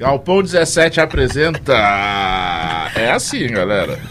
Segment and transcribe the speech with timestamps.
[0.00, 1.74] Galpão 17 apresenta.
[2.96, 3.98] É assim, galera.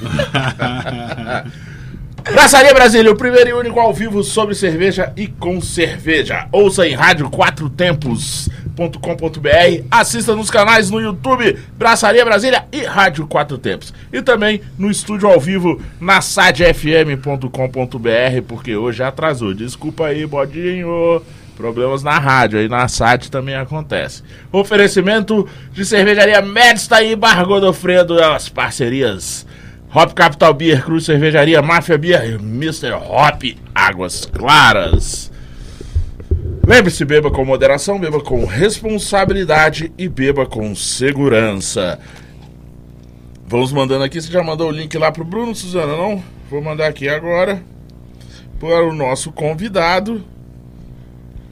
[2.31, 6.47] Braçaria Brasília, o primeiro e único ao vivo sobre cerveja e com cerveja.
[6.51, 9.83] Ouça em rádio quatro tempos.com.br.
[9.89, 13.91] Assista nos canais no YouTube Braçaria Brasília e Rádio Quatro Tempos.
[14.13, 17.49] E também no estúdio ao vivo na sadfm.com.br,
[18.47, 19.55] porque hoje atrasou.
[19.55, 21.23] Desculpa aí, bodinho.
[21.59, 24.23] Problemas na rádio, aí na SAD também acontece.
[24.49, 29.45] Oferecimento de cervejaria Medsta e Bar Godofredo, as parcerias
[29.93, 32.93] Hop Capital Beer, Cruz Cervejaria, Máfia Beer e Mr.
[32.93, 33.43] Hop
[33.75, 35.29] Águas Claras.
[36.65, 41.99] Lembre-se, beba com moderação, beba com responsabilidade e beba com segurança.
[43.45, 46.23] Vamos mandando aqui, você já mandou o link lá pro Bruno, Suzana, não?
[46.49, 47.61] Vou mandar aqui agora
[48.57, 50.23] para o nosso convidado.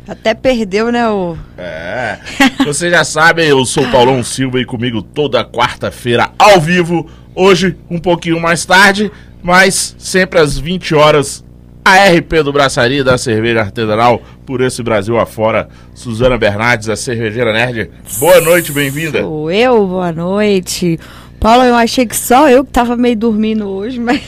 [0.07, 1.35] Até perdeu, né, o...
[1.57, 2.17] É,
[2.65, 7.09] você já sabe, eu sou o Paulão Silva e comigo toda quarta-feira ao vivo.
[7.35, 9.11] Hoje, um pouquinho mais tarde,
[9.43, 11.43] mas sempre às 20 horas,
[11.83, 15.67] a RP do Braçaria da Cerveja Artesanal, por esse Brasil afora.
[15.93, 17.91] Suzana Bernardes, a cervejeira nerd.
[18.17, 19.21] Boa noite, bem-vinda.
[19.21, 20.97] Sou eu, boa noite.
[21.39, 24.21] Paulo, eu achei que só eu que tava meio dormindo hoje, mas,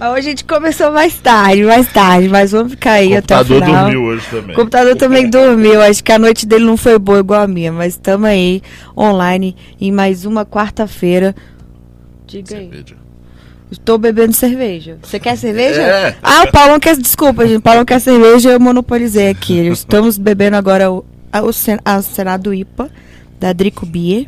[0.00, 3.34] mas hoje a gente começou mais tarde, mais tarde, mas vamos ficar aí O até
[3.36, 3.84] o computador final.
[3.84, 4.50] dormiu hoje também.
[4.50, 7.70] O computador também dormiu, acho que a noite dele não foi boa igual a minha,
[7.70, 8.62] mas estamos aí
[8.96, 11.34] online em mais uma quarta-feira.
[12.26, 12.68] Diga aí.
[12.70, 12.96] Cerveja.
[13.70, 14.98] Estou bebendo cerveja.
[15.02, 15.80] Você quer cerveja?
[15.80, 16.16] É.
[16.22, 16.96] Ah, o Paulão quer.
[16.96, 17.58] Desculpa, gente.
[17.58, 19.60] O Paulão quer cerveja eu monopolizei aqui.
[19.70, 22.90] Estamos bebendo agora o, a, o Sen- a Senado IPA
[23.38, 24.26] da Drico Beer.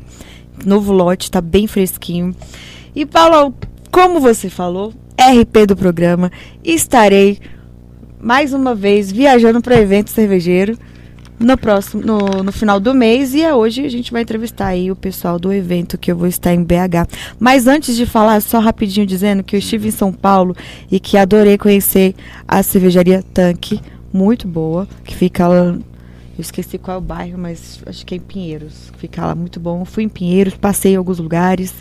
[0.65, 2.33] Novo lote, tá bem fresquinho.
[2.95, 3.53] E, Paulão,
[3.91, 4.95] como você falou,
[5.31, 6.33] RP do programa,
[6.65, 7.39] estarei
[8.21, 10.77] mais uma vez viajando para evento cervejeiro
[11.39, 14.91] no próximo no, no final do mês e é hoje a gente vai entrevistar aí
[14.91, 17.09] o pessoal do evento que eu vou estar em BH.
[17.39, 20.57] Mas antes de falar, só rapidinho dizendo que eu estive em São Paulo
[20.91, 22.15] e que adorei conhecer
[22.47, 23.81] a cervejaria Tanque,
[24.13, 28.17] muito boa, que fica lá, eu esqueci qual é o bairro, mas acho que é
[28.17, 28.91] em Pinheiros.
[28.97, 29.85] Fica lá muito bom.
[29.85, 31.75] Fui em Pinheiros, passei em alguns lugares.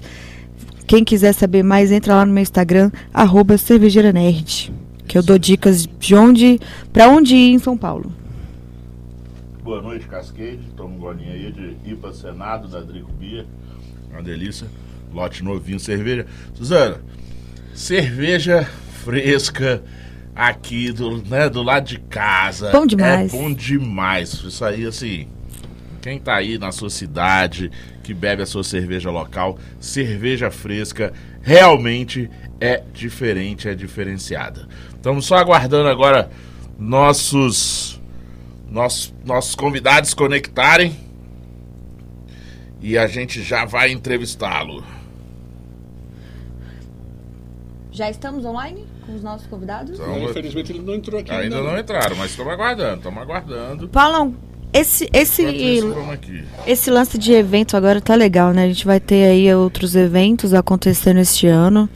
[0.88, 4.74] Quem quiser saber mais, entra lá no meu Instagram, arroba cervejeira nerd.
[5.08, 6.59] Que eu dou dicas de onde,
[6.92, 8.12] para onde ir em São Paulo.
[9.64, 10.59] Boa noite, Cascade.
[10.75, 13.46] Toma um golinho aí de IPA Senado da Drico Beer.
[14.12, 14.68] Uma delícia.
[15.14, 16.25] Lote novinho, cerveja.
[16.53, 17.02] Suzana,
[17.74, 18.68] cerveja
[19.03, 19.84] fresca
[20.36, 22.72] aqui do, né, do lado de casa.
[22.72, 23.34] Bom demais.
[23.34, 24.34] É bom demais.
[24.34, 25.28] Isso aí, assim.
[26.02, 27.70] Quem tá aí na sua cidade,
[28.11, 32.29] que bebe a sua cerveja local, cerveja fresca, realmente
[32.59, 34.67] é diferente, é diferenciada.
[34.94, 36.29] Estamos só aguardando agora
[36.77, 38.01] nossos
[38.69, 40.95] nossos, nossos convidados conectarem
[42.81, 44.83] e a gente já vai entrevistá-lo.
[47.91, 49.93] Já estamos online com os nossos convidados?
[49.93, 53.88] Então, Não, infelizmente ele não entrou aqui ainda não entraram, mas estamos aguardando, estamos aguardando.
[53.89, 54.35] Paulão,
[54.74, 55.44] esse, esse,
[56.66, 58.66] esse lance de evento agora tá legal, né?
[58.66, 61.90] A gente vai ter aí outros eventos acontecendo este ano.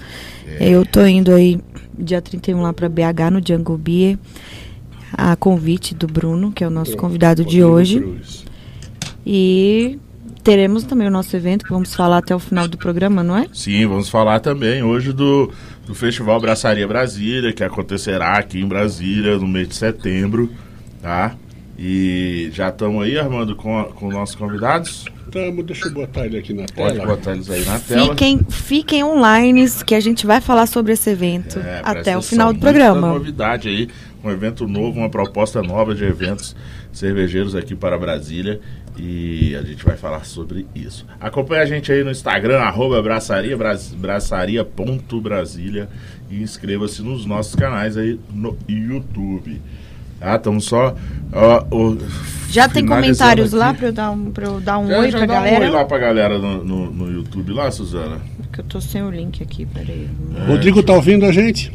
[0.60, 1.60] Eu tô indo aí
[1.98, 4.18] dia 31 lá pra BH no Jungle Beer.
[5.14, 8.02] A convite do Bruno, que é o nosso convidado de hoje.
[8.02, 8.46] Cruz.
[9.26, 9.98] E
[10.44, 13.48] teremos também o nosso evento, que vamos falar até o final do programa, não é?
[13.54, 15.52] Sim, vamos falar também hoje do,
[15.88, 20.52] do Festival Braçaria Brasília, que acontecerá aqui em Brasília no mês de setembro,
[21.02, 21.36] tá?
[21.78, 25.06] E já estamos aí, Armando, com, a- com nossos convidados.
[25.32, 27.06] Tamo, deixa eu botar ele aqui na Pode tela.
[27.08, 28.10] botar eles aí na tela.
[28.10, 32.54] Fiquem, fiquem online, que a gente vai falar sobre esse evento É, até o final
[32.54, 33.10] do programa.
[33.10, 33.90] novidade aí,
[34.24, 36.56] um evento novo, uma proposta nova de eventos
[36.94, 38.62] cervejeiros aqui para Brasília
[38.98, 41.06] e a gente vai falar sobre isso.
[41.20, 45.90] Acompanhe a gente aí no Instagram, arroba braçaria, bras, braçaria.brasília
[46.32, 49.62] e inscreva-se nos nossos canais aí no YouTube.
[50.20, 50.36] Tá?
[50.36, 50.96] Estamos só.
[51.34, 51.98] ó, o-
[52.50, 53.56] Já tem comentários aqui.
[53.58, 55.60] lá pra eu dar um, pra eu dar um Já, oi pra dá galera?
[55.60, 58.20] um oi lá pra galera no, no, no YouTube lá, Suzana.
[58.38, 60.10] Porque eu tô sem o link aqui, peraí.
[60.48, 61.72] Rodrigo tá ouvindo a gente?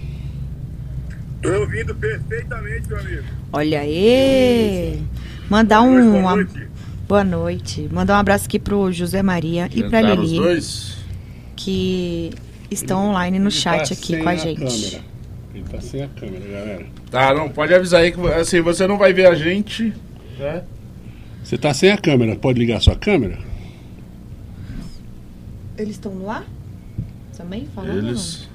[1.42, 3.22] Tô ouvindo perfeitamente, meu amigo.
[3.52, 5.02] Olha aí!
[5.48, 6.22] Mandar Boa um.
[6.22, 6.68] noite.
[7.08, 7.88] Boa noite.
[7.92, 10.42] Mandar um abraço aqui pro José Maria e pra Entraram os Lili.
[10.42, 11.00] dois?
[11.56, 12.30] que
[12.70, 14.58] estão online no Ele chat tá aqui com a gente.
[14.60, 15.04] câmera.
[15.60, 16.86] Ele tá sem a câmera, galera.
[17.10, 19.92] Tá, não, pode avisar aí que assim, você não vai ver a gente,
[20.38, 20.64] né?
[21.44, 23.38] Você tá sem a câmera, pode ligar sua câmera?
[25.76, 26.46] Eles estão no ar?
[27.36, 27.98] Também falando?
[28.08, 28.48] Eles.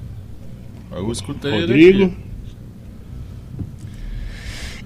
[0.91, 2.05] Eu escutei ele Rodrigo.
[2.05, 2.17] aqui.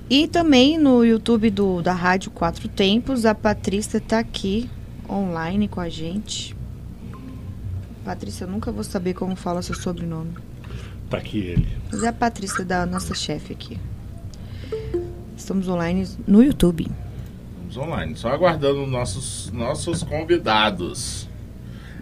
[0.10, 4.70] E também no YouTube do, da Rádio Quatro Tempos, a Patrícia tá aqui
[5.10, 6.56] online com a gente.
[8.04, 10.34] Patrícia, eu nunca vou saber como fala seu sobrenome.
[11.10, 11.68] Tá aqui ele.
[11.92, 13.80] Mas é a Patrícia da nossa chefe aqui.
[15.36, 16.88] Estamos online no YouTube.
[17.68, 21.28] Estamos online, só aguardando nossos, nossos convidados.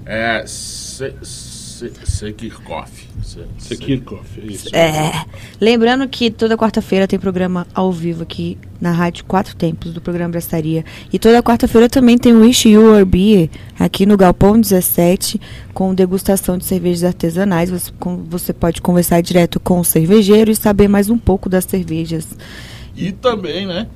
[0.06, 0.44] É.
[0.45, 1.56] Se, se,
[2.06, 2.88] Sekirkov.
[3.24, 4.75] Se, Sekirkov, é isso.
[4.75, 5.12] É.
[5.59, 10.31] Lembrando que toda quarta-feira tem programa ao vivo aqui na Rádio Quatro Tempos, do programa
[10.31, 10.83] Braçaria.
[11.12, 15.39] E toda quarta-feira também tem o Wish You Or Beer aqui no Galpão 17,
[15.74, 17.69] com degustação de cervejas artesanais.
[17.69, 21.65] Você, com- você pode conversar direto com o cervejeiro e saber mais um pouco das
[21.65, 22.27] cervejas.
[22.95, 23.88] E também, né?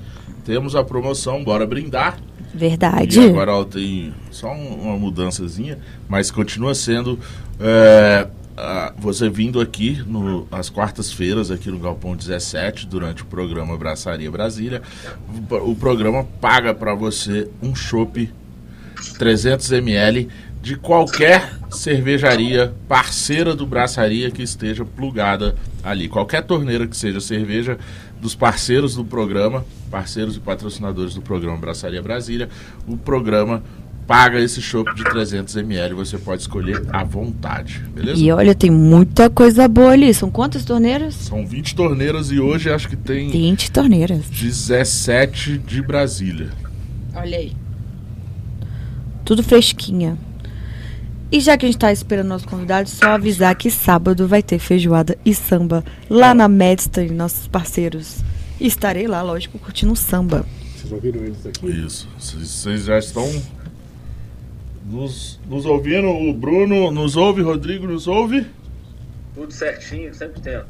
[0.45, 2.17] Temos a promoção Bora Brindar.
[2.53, 3.17] Verdade.
[3.21, 5.77] E agora ela tem só um- uma mudançazinha,
[6.09, 7.17] mas continua sendo
[7.61, 8.27] é,
[8.97, 14.81] você vindo aqui no, às quartas-feiras, aqui no Galpão 17, durante o programa Braçaria Brasília.
[15.49, 18.31] O, programa paga para você um chopp
[19.17, 20.29] 300 ml
[20.61, 26.07] de qualquer cervejaria parceira do Braçaria que esteja plugada ali.
[26.07, 27.79] Qualquer torneira que seja cerveja
[28.19, 32.47] dos parceiros do programa, parceiros e patrocinadores do programa Braçaria Brasília,
[32.87, 33.63] o programa
[34.11, 38.19] paga esse chopp de 300 ml, você pode escolher à vontade, beleza?
[38.19, 40.13] E olha, tem muita coisa boa ali.
[40.13, 41.15] São quantas torneiras?
[41.15, 44.25] São 20 torneiras e hoje acho que tem 20 torneiras.
[44.29, 46.49] 17 de Brasília.
[47.15, 47.53] Olha aí.
[49.23, 50.17] Tudo fresquinha.
[51.31, 54.59] E já que a gente tá esperando nossos convidados, só avisar que sábado vai ter
[54.59, 58.17] feijoada e samba lá na Medstein, nossos parceiros.
[58.59, 60.45] E estarei lá, lógico, curtindo um samba.
[60.75, 61.65] Vocês ouviram eles aqui?
[61.65, 62.09] Isso.
[62.19, 63.31] Vocês já estão
[64.91, 66.07] nos, nos ouvindo.
[66.09, 68.45] O Bruno nos ouve, Rodrigo nos ouve.
[69.33, 70.61] Tudo certinho, 100%.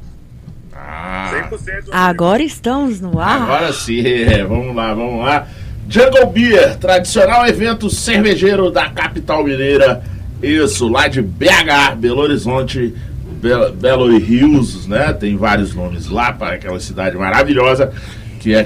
[0.74, 1.88] Ah, 100%.
[1.92, 3.42] Agora estamos no ar.
[3.42, 4.00] agora sim.
[4.06, 5.46] É, vamos lá, vamos lá.
[5.88, 10.02] Jungle Beer, tradicional evento cervejeiro da capital mineira.
[10.42, 12.94] Isso, lá de BH, Belo Horizonte,
[13.40, 15.12] Be- Belo Rios, né?
[15.12, 17.92] Tem vários nomes lá para aquela cidade maravilhosa
[18.40, 18.64] que é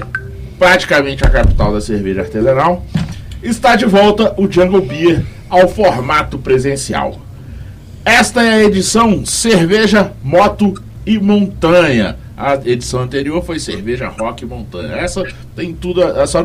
[0.57, 2.85] praticamente a capital da cerveja artesanal.
[3.47, 7.17] Está de volta o Jungle Beer ao formato presencial.
[8.03, 10.73] Esta é a edição Cerveja, Moto
[11.05, 12.17] e Montanha.
[12.35, 14.95] A edição anterior foi Cerveja, Rock e Montanha.
[14.97, 15.23] Essa
[15.55, 16.43] tem tudo, é só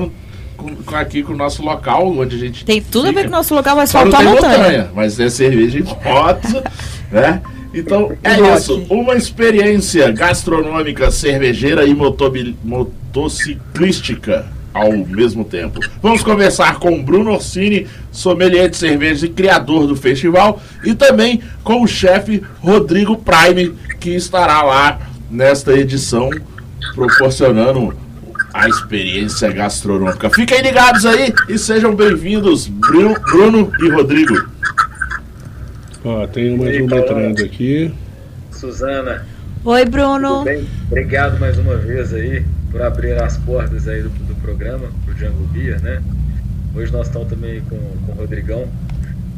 [0.57, 2.65] com- aqui com o nosso local, onde a gente.
[2.65, 3.25] Tem tudo a ver fica.
[3.25, 4.59] com o nosso local, mas Só não faltou a montanha.
[4.59, 6.63] montanha, mas é cerveja e moto,
[7.11, 7.43] né?
[7.75, 8.59] Então é rock.
[8.59, 15.81] isso, uma experiência gastronômica, cervejeira e motociclística ao mesmo tempo.
[16.03, 21.83] Vamos conversar com Bruno Orsini, sommelier de cerveja e criador do festival, e também com
[21.83, 24.99] o chefe Rodrigo Prime, que estará lá
[25.31, 26.31] nesta edição
[26.95, 27.95] proporcionando
[28.53, 30.29] a experiência gastronômica.
[30.31, 34.35] Fiquem ligados aí e sejam bem-vindos, Bru- Bruno e Rodrigo.
[36.05, 37.93] Ó, tem mais um entrando aqui.
[38.51, 39.25] Suzana,
[39.65, 40.45] Oi, tudo Bruno.
[40.45, 40.67] bem?
[40.87, 44.11] Obrigado mais uma vez aí por abrir as portas aí do
[44.43, 46.03] programa, do Django Beer, né?
[46.75, 48.69] Hoje nós estamos também com, com o Rodrigão,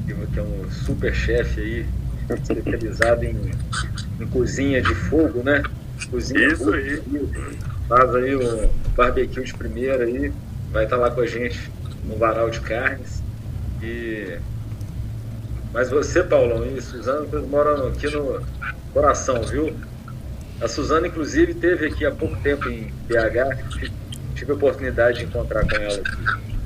[0.06, 1.86] que é um super chefe aí,
[2.30, 3.36] especializado em,
[4.20, 5.62] em cozinha de fogo, né?
[6.10, 7.02] Cozinha Isso aí.
[7.88, 10.32] Faz aí o barbecue de primeira aí,
[10.72, 11.70] vai estar lá com a gente
[12.04, 13.22] no varal de carnes.
[13.82, 14.38] E
[15.74, 18.40] mas você, Paulão, e Suzana, vocês moram aqui no
[18.92, 19.74] coração, viu?
[20.60, 23.90] A Suzana, inclusive, teve aqui há pouco tempo em BH.
[24.34, 26.10] Tive a oportunidade de encontrar com ela aqui.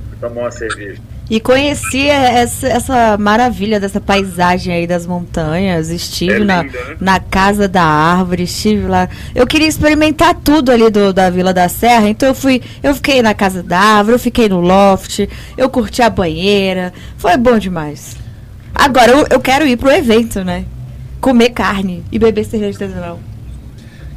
[0.09, 0.99] Fui tomar uma cerveja.
[1.29, 5.89] E conheci essa, essa maravilha dessa paisagem aí das montanhas.
[5.91, 6.97] Estive É na, linda, né?
[6.99, 9.07] na Casa da Árvore, estive lá.
[9.35, 13.21] Eu queria experimentar tudo ali do, da Vila da Serra, então eu fui, eu fiquei
[13.21, 16.91] na Casa da Árvore, eu fiquei no loft, eu curti a banheira.
[17.17, 18.17] Foi bom demais.
[18.73, 20.65] Agora eu, eu quero ir pro evento, né?
[21.21, 23.19] Comer carne e beber cerveja artesanal.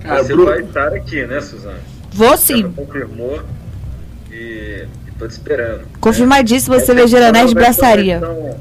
[0.02, 1.91] Cara, Você Bruno- vai estar aqui, né, Suzana?
[2.12, 2.70] Vou sim.
[2.72, 3.42] confirmou
[4.30, 5.86] e, estou te esperando.
[6.00, 8.16] Confirmadíssimo, Essa cervejeira edição Nerd vai ser uma Braçaria.
[8.16, 8.58] edição-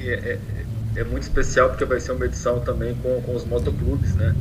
[0.00, 0.38] É, é-
[1.00, 4.34] é muito especial porque vai ser uma edição também com, com os motoclubes, né?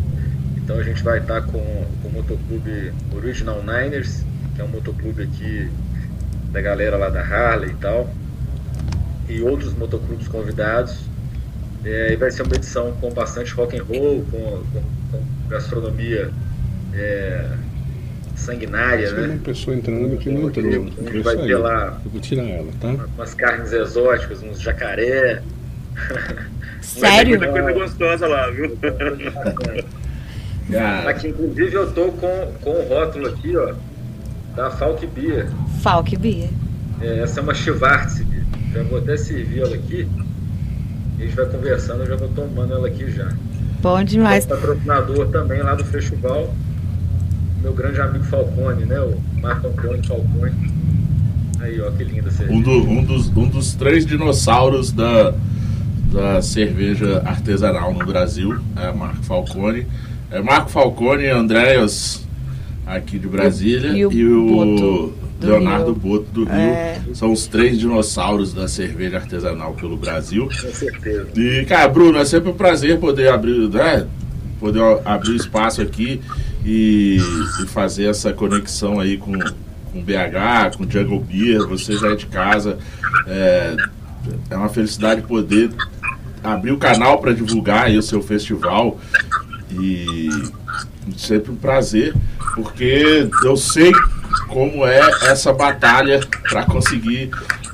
[0.57, 4.23] Então a gente vai estar com, com o motoclube Original Niners,
[4.55, 5.69] que é um motoclube aqui
[6.51, 8.09] da galera lá da Harley e tal,
[9.27, 10.97] e outros motoclubes convidados.
[11.85, 14.81] É, e vai ser uma edição com bastante rock and roll, com, com,
[15.11, 16.29] com gastronomia
[16.93, 17.45] é,
[18.39, 19.33] sanguinária, Tem né?
[19.35, 20.65] uma pessoa entrando que não entrou.
[20.65, 20.71] A
[21.11, 22.95] gente vai ter lá Eu vou tirar ela, tá?
[23.15, 25.41] umas carnes exóticas, uns jacaré.
[26.81, 27.37] Sério?
[27.37, 28.77] Muita coisa gostosa lá, viu?
[30.71, 33.73] Cara, Aqui, inclusive, eu tô com, com o rótulo aqui, ó,
[34.55, 35.47] da Falk Beer.
[35.81, 36.49] Falk Bia.
[37.01, 38.43] É, essa é uma Schwarz Beer.
[38.73, 40.07] Já vou até servir ela aqui.
[41.17, 43.29] A gente vai conversando, eu já vou tomando ela aqui já.
[43.81, 44.43] Bom demais.
[44.43, 46.53] Sou patrocinador também lá do festival.
[47.61, 48.99] Meu grande amigo Falcone, né?
[48.99, 50.53] O Marco Antônio Falcone.
[51.59, 52.57] Aí, ó, que linda cerveja.
[52.57, 55.33] um, do- um dos, um dos três dinossauros da,
[56.11, 59.85] da cerveja artesanal no Brasil, é Marco Falcone.
[60.31, 62.25] É Marco Falcone e Andréas,
[62.85, 65.95] aqui de Brasília, E e o o, Boto, do Leonardo Rio.
[65.95, 66.53] Boto do Rio.
[66.53, 66.99] É.
[67.13, 70.45] São os três dinossauros da cerveja artesanal pelo Brasil.
[70.45, 71.27] Com certeza.
[71.35, 74.05] E, cara, Bruno, é sempre um prazer poder abrir, né?
[74.61, 76.21] Poder abrir o espaço aqui
[76.65, 77.17] e,
[77.63, 79.33] e fazer essa conexão aí com,
[79.91, 81.65] com BH, com Jungle Beer.
[81.67, 82.77] Você já é de casa.
[83.27, 83.75] É,
[84.49, 85.71] é uma felicidade poder
[86.43, 88.99] abrir o canal para divulgar aí o seu festival.
[89.71, 90.29] E
[91.17, 92.13] sempre um prazer,
[92.55, 93.91] porque eu sei
[94.47, 94.99] como é
[95.29, 97.29] essa batalha para conseguir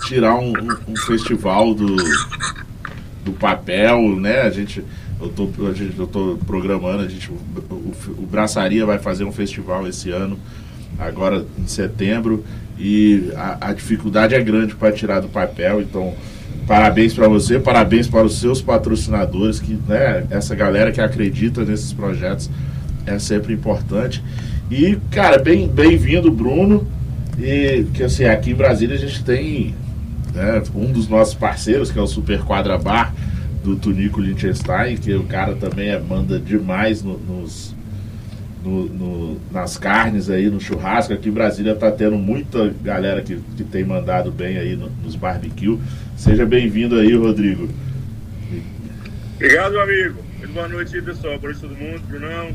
[0.05, 1.95] tirar um, um- um festival do,
[3.23, 4.41] do papel, né?
[4.41, 4.83] A gente,
[5.25, 9.31] eu tô, a gente, eu tô programando, a gente, o, o, Braçaria vai fazer um
[9.31, 10.37] festival esse ano,
[10.99, 12.45] agora em setembro,
[12.77, 16.13] e a, a dificuldade é grande para tirar do papel, então
[16.67, 21.93] parabéns para você, parabéns para os seus patrocinadores, que né, essa galera que acredita nesses
[21.93, 22.49] projetos
[23.05, 24.23] é sempre importante.
[24.69, 26.87] E, cara, bem- bem-vindo, Bruno.
[27.37, 29.75] E que assim, aqui em Brasília a gente tem
[30.33, 33.13] né, um dos nossos parceiros, que é o Super Quadra Bar
[33.65, 37.75] do Tunico Liechtenstein, que o cara também é, manda demais no- nos,
[38.63, 41.13] no- no- nas carnes aí, no churrasco.
[41.13, 45.15] Aqui em Brasília tá tendo muita galera que, que tem mandado bem aí no- nos
[45.15, 45.79] barbecue.
[46.15, 47.67] Seja bem-vindo aí, Rodrigo.
[49.35, 50.23] Obrigado, meu amigo.
[50.37, 51.39] Muito boa noite aí, pessoal.
[51.39, 52.49] Boa noite todo mundo, Brunão.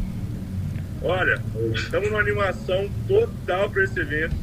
[1.03, 1.41] Olha,
[1.75, 4.35] estamos numa animação total para esse evento.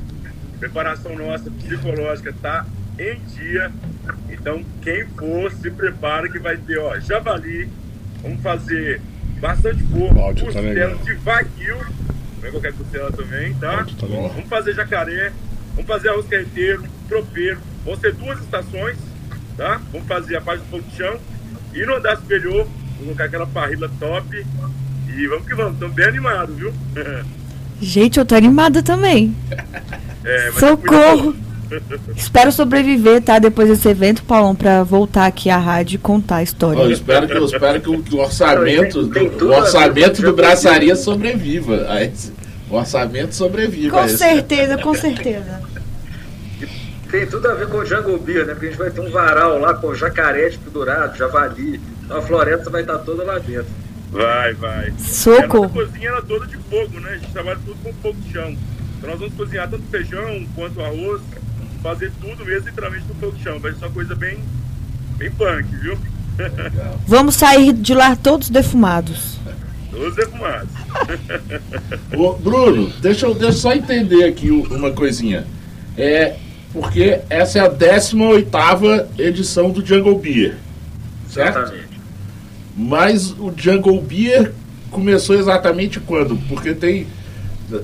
[0.60, 2.66] Preparação nossa psicológica tá
[3.00, 3.72] em dia.
[4.30, 7.70] Então, quem for, se prepara que vai ter, ó, javali.
[8.22, 9.02] Vamos fazer
[9.40, 10.96] bastante porco, tá costela legal.
[10.98, 11.78] de wagyu.
[12.42, 13.84] Não é qualquer costela também, tá?
[13.84, 14.08] tá.
[14.08, 15.32] Vamos fazer jacaré,
[15.74, 17.60] vamos fazer arroz carreteiro, tropeiro.
[17.86, 18.98] Vão ser duas estações,
[19.56, 19.82] tá?
[19.92, 21.20] Vamos fazer a parte do fogo de chão
[21.74, 24.46] e no andar superior, vamos colocar aquela parrilla top.
[25.08, 26.74] E vamos que vamos, estamos bem animados, viu?
[27.80, 29.36] Gente, eu tô animada também.
[30.24, 31.36] É, Socorro!
[32.16, 33.40] Espero sobreviver, tá?
[33.40, 36.80] Depois desse evento, Paulão, pra voltar aqui à rádio e contar a história.
[36.80, 40.96] Eu espero que, eu espero que o, que o orçamento, do, o orçamento do Braçaria
[40.96, 41.88] sobreviva.
[42.70, 44.02] O orçamento sobreviva.
[44.02, 45.62] Com certeza, com certeza.
[47.10, 48.54] Tem tudo a ver com o Jungle Beer, né?
[48.54, 51.80] Porque a gente vai ter um varal lá com jacaré de pendurado, javali.
[52.04, 53.72] Então a floresta vai estar toda lá dentro.
[54.12, 54.88] Vai, vai.
[54.88, 57.12] É, a cozinha era toda de fogo, né?
[57.12, 58.58] A gente trabalha tudo com fogo de chão.
[58.98, 61.22] Então nós vamos cozinhar tanto feijão quanto arroz,
[61.88, 63.60] fazer tudo mesmo literalmente no fogo de chão.
[63.60, 64.40] Vai ser uma coisa bem,
[65.18, 65.98] bem punk, viu?
[67.08, 69.38] Vamos sair de lá todos defumados.
[69.90, 70.70] Todos defumados.
[72.16, 75.48] Ô, Bruno, deixa eu, deixa eu só entender aqui uma coisinha.
[75.98, 76.36] É
[76.74, 80.58] porque essa é a 18ª edição do Jungle Beer,
[81.30, 81.58] certo?
[81.58, 82.02] Exatamente.
[82.76, 84.54] Mas o Jungle Beer
[84.92, 86.38] começou exatamente quando?
[86.48, 87.08] Porque tem...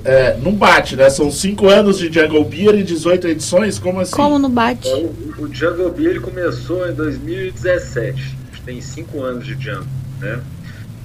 [0.05, 1.09] É, não bate, né?
[1.09, 3.77] São 5 anos de Jungle Beer e 18 edições?
[3.77, 4.15] Como assim?
[4.15, 4.87] Como não bate?
[4.87, 4.99] Então,
[5.37, 8.11] o, o Jungle Beer ele começou em 2017.
[8.11, 9.85] A gente tem cinco anos de Jungle,
[10.21, 10.39] né?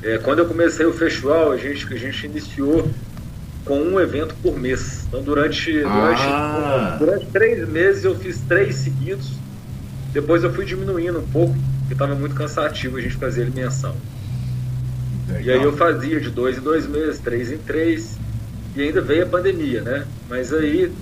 [0.02, 2.88] É, quando eu comecei o festival, a gente, a gente iniciou
[3.64, 5.04] com um evento por mês.
[5.08, 6.97] Então, durante, durante, Ah.
[7.00, 9.32] durante três meses, eu fiz três seguidos.
[10.12, 13.94] Depois eu fui diminuindo um pouco, porque estava muito cansativo a gente fazer ele menção.
[15.42, 18.16] E aí eu fazia de dois em dois meses, três em três,
[18.78, 20.06] e ainda veio a pandemia, né?
[20.30, 20.92] Mas aí,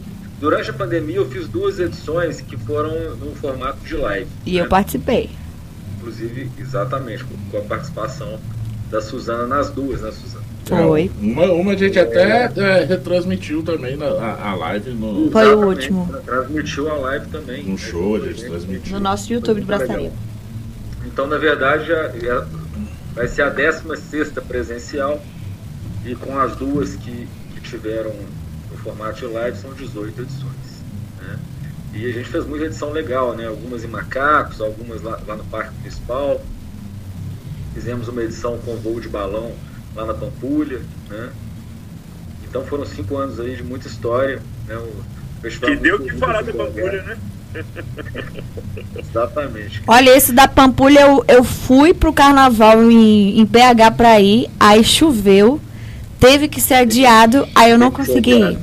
[0.41, 4.27] durante a pandemia, eu fiz duas edições que foram no formato de live.
[4.47, 4.71] E eu né?
[4.71, 5.29] participei.
[5.99, 8.41] Inclusive, exatamente, com a participação
[8.91, 10.47] da Suzana nas duas, né, Suzana?
[10.65, 11.11] Foi.
[11.21, 15.67] Uma, uma a gente até é, retransmitiu também na, a, a live no, Foi o
[15.67, 16.07] último.
[16.09, 17.63] tra- Transmitiu a live também.
[17.63, 18.93] no show, a gente transmitiu.
[18.95, 20.11] No nosso YouTube do Braçaria.
[21.05, 22.47] Então, na verdade, já, já
[23.15, 25.23] vai ser a 16 presencial
[26.07, 27.29] e com as duas que
[27.69, 28.13] tiveram
[28.71, 30.83] no formato de live são 18 edições.
[31.21, 31.39] Né?
[31.95, 33.47] E a gente fez muita edição legal, né?
[33.47, 36.41] algumas em Macacos, algumas lá, lá no Parque Municipal.
[37.75, 39.53] fizemos uma edição com voo de balão
[39.95, 41.31] lá na Pampulha, né?
[42.49, 44.77] Então foram cinco anos aí de muita história, né?
[44.77, 44.93] O
[45.41, 46.53] festival Que deu que muito falar da.
[46.53, 47.19] Pampulha, né?
[48.99, 49.83] Exatamente.
[49.87, 54.85] Olha, esse da Pampulha, eu, eu fui pro carnaval em, em BH pra ir, aí
[54.85, 55.61] choveu,
[56.19, 58.59] teve que ser adiado, aí eu não consegui ir.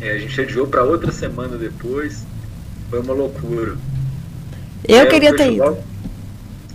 [0.00, 2.24] É, a gente adiou para outra semana depois.
[2.90, 3.76] Foi uma loucura.
[4.86, 5.78] Eu um queria ter festival-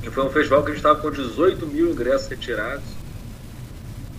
[0.01, 0.11] ido.
[0.11, 2.83] Foi um festival que a gente estava com 18 mil ingressos retirados.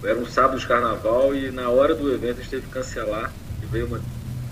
[0.05, 3.33] Era um sábado de carnaval e na hora do evento a gente teve que cancelar.
[3.63, 4.01] E veio uma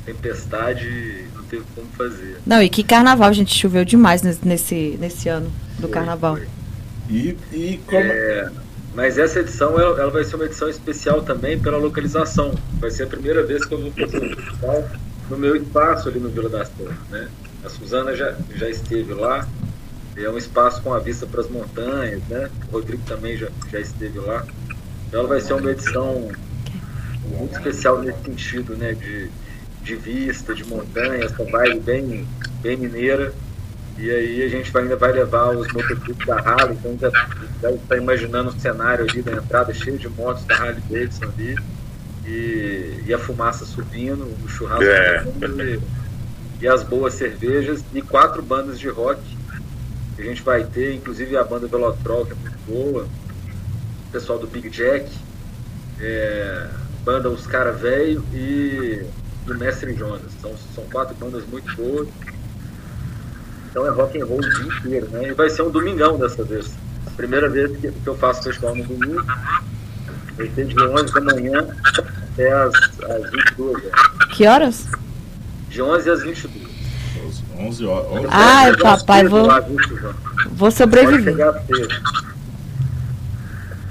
[0.04, 2.38] tempestade e não teve como fazer.
[2.44, 6.36] Não, e que carnaval, gente, choveu demais nesse, nesse, nesse ano do Foi, carnaval.
[6.36, 6.48] foi.
[7.08, 8.00] E, e como.
[8.02, 8.50] É,
[8.98, 12.52] mas essa edição ela, ela vai ser uma edição especial também pela localização.
[12.80, 14.90] Vai ser a primeira vez que eu vou fazer um festival
[15.30, 16.98] no meu espaço ali no Vila das Torres.
[17.08, 17.28] Né?
[17.64, 19.46] A Suzana já, já esteve lá.
[20.16, 22.20] É um espaço com a vista para as montanhas.
[22.26, 22.50] Né?
[22.68, 24.44] O Rodrigo também já, já esteve lá.
[25.06, 26.32] Então ela vai ser uma edição
[27.24, 28.94] muito especial nesse sentido, né?
[28.94, 29.30] De,
[29.80, 32.28] de vista, de montanha, essa vibe bem,
[32.62, 33.32] bem mineira.
[33.98, 37.96] E aí a gente vai- ainda vai levar os motociclos da Harley, então já, está
[37.96, 41.56] imaginando o cenário ali da entrada cheio de motos da Harley Davidson ali.
[42.24, 45.22] E, e a fumaça subindo, o churrasco É.
[45.24, 45.80] subindo e,
[46.60, 49.20] e as boas cervejas e quatro bandas de rock
[50.14, 54.38] que a gente vai ter, inclusive a banda Velotrol, que é muito boa, o pessoal
[54.38, 55.10] do Big Jack,
[56.00, 56.68] é,
[57.04, 59.02] banda Os Cara Velho e
[59.48, 60.22] o Mestre Jonas.
[60.42, 62.08] São, são quatro bandas muito boas.
[63.78, 65.28] Então é rock and roll o dia inteiro, né?
[65.28, 66.68] E vai ser um domingão dessa vez.
[67.16, 69.22] Primeira vez que, que eu faço festival no domingo.
[70.36, 71.64] Vai ser de 11 da manhã
[71.96, 73.84] até as, as 22.
[73.84, 73.90] né?
[74.30, 74.88] Que horas?
[75.68, 76.66] De 11 às 22.
[77.56, 78.06] 11 horas.
[78.10, 78.30] 11 horas.
[78.32, 79.60] Ai, papai, vou- lá?
[79.60, 79.76] Vou
[80.58, 81.36] Pode sobreviver.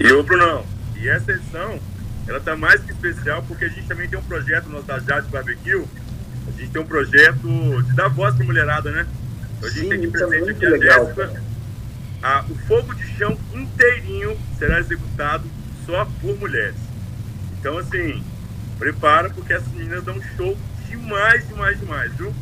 [0.02, 0.66] E ô Brunão,
[0.98, 1.80] e essa edição,
[2.28, 5.30] ela tá mais que especial porque a gente também tem um projeto no da Jade
[5.30, 5.86] Barbecue.
[6.46, 9.08] A gente tem um projeto de dar voz pra mulherada, né?
[9.64, 11.44] A gente Sim, tem aqui isso é presente muito aqui a legal, Jéssica.
[12.24, 15.44] Ah, o fogo de chão inteirinho será executado
[15.86, 16.76] só por mulheres.
[17.60, 18.24] Então, assim,
[18.78, 20.58] prepara porque essas meninas dão um show
[20.90, 22.34] demais, demais, demais, viu?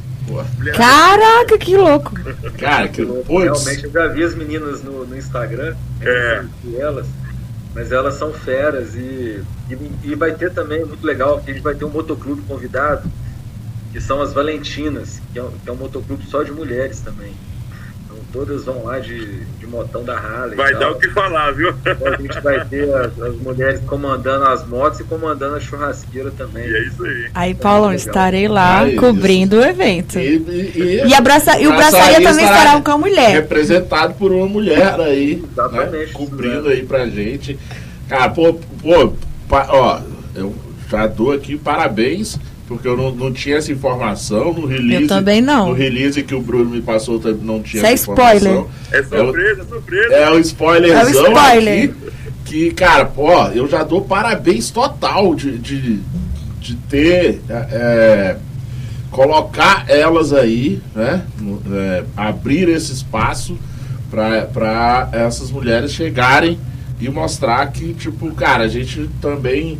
[0.76, 2.12] Caraca, que louco.
[2.58, 3.06] Cara, que.
[3.06, 3.28] Putz.
[3.30, 6.44] Realmente, eu já vi as meninas no, no Instagram, É.
[6.80, 7.06] elas,
[7.74, 11.64] mas elas são feras e, e, e vai ter também, muito legal, que a gente
[11.64, 13.10] vai ter um motoclube convidado,
[13.96, 17.32] que são as Valentinas, que é, um- que é um motoclube só de mulheres também.
[18.04, 20.52] Então todas vão lá de, de motão da Harley.
[20.52, 21.70] e Vai dar o que falar, viu?
[21.86, 26.30] Então a gente vai ter as, as mulheres comandando as motos e comandando a churrasqueira
[26.32, 26.68] também.
[26.68, 27.28] E é isso aí.
[27.34, 27.96] Aí, Paulão, Legal.
[28.06, 29.00] estarei lá Ah, isso.
[29.00, 30.20] cobrindo o evento.
[30.20, 30.36] E,
[30.76, 33.30] e, E, a braça, e o braçaria também estará com a mulher.
[33.32, 37.58] representado por uma mulher aí, Exatamente, né, cobrindo aí pra gente.
[38.10, 39.14] Cara, pô, pô,
[39.48, 40.02] pa- ó,
[40.36, 40.54] eu
[40.92, 45.04] já dou aqui parabéns, porque eu não, não tinha essa informação no release.
[45.04, 45.70] Eu também não.
[45.70, 48.68] No release que o Bruno me passou, também não tinha Isso é essa informação.
[48.92, 50.14] É surpresa, é surpresa.
[50.14, 51.84] É o spoilerzão É o spoiler.
[51.84, 51.94] aqui,
[52.46, 56.00] que, cara, ó, eu já dou parabéns total de, de,
[56.60, 58.38] de ter, é, é,
[59.12, 61.24] colocar elas aí, né,
[61.72, 63.58] é, abrir esse espaço
[64.10, 66.58] para essas mulheres chegarem
[67.00, 69.78] e mostrar que, tipo, cara, a gente também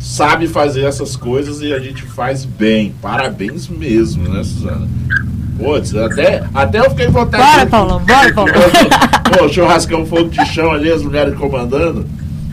[0.00, 2.94] sabe fazer essas coisas e a gente faz bem.
[3.02, 4.88] Parabéns mesmo, né, Suzana?
[5.58, 8.54] Putz, até, até eu fiquei vontade Bora, Paulão, bora, Paulão.
[9.38, 12.06] Pô, churrascão fogo de chão ali, as mulheres comandando.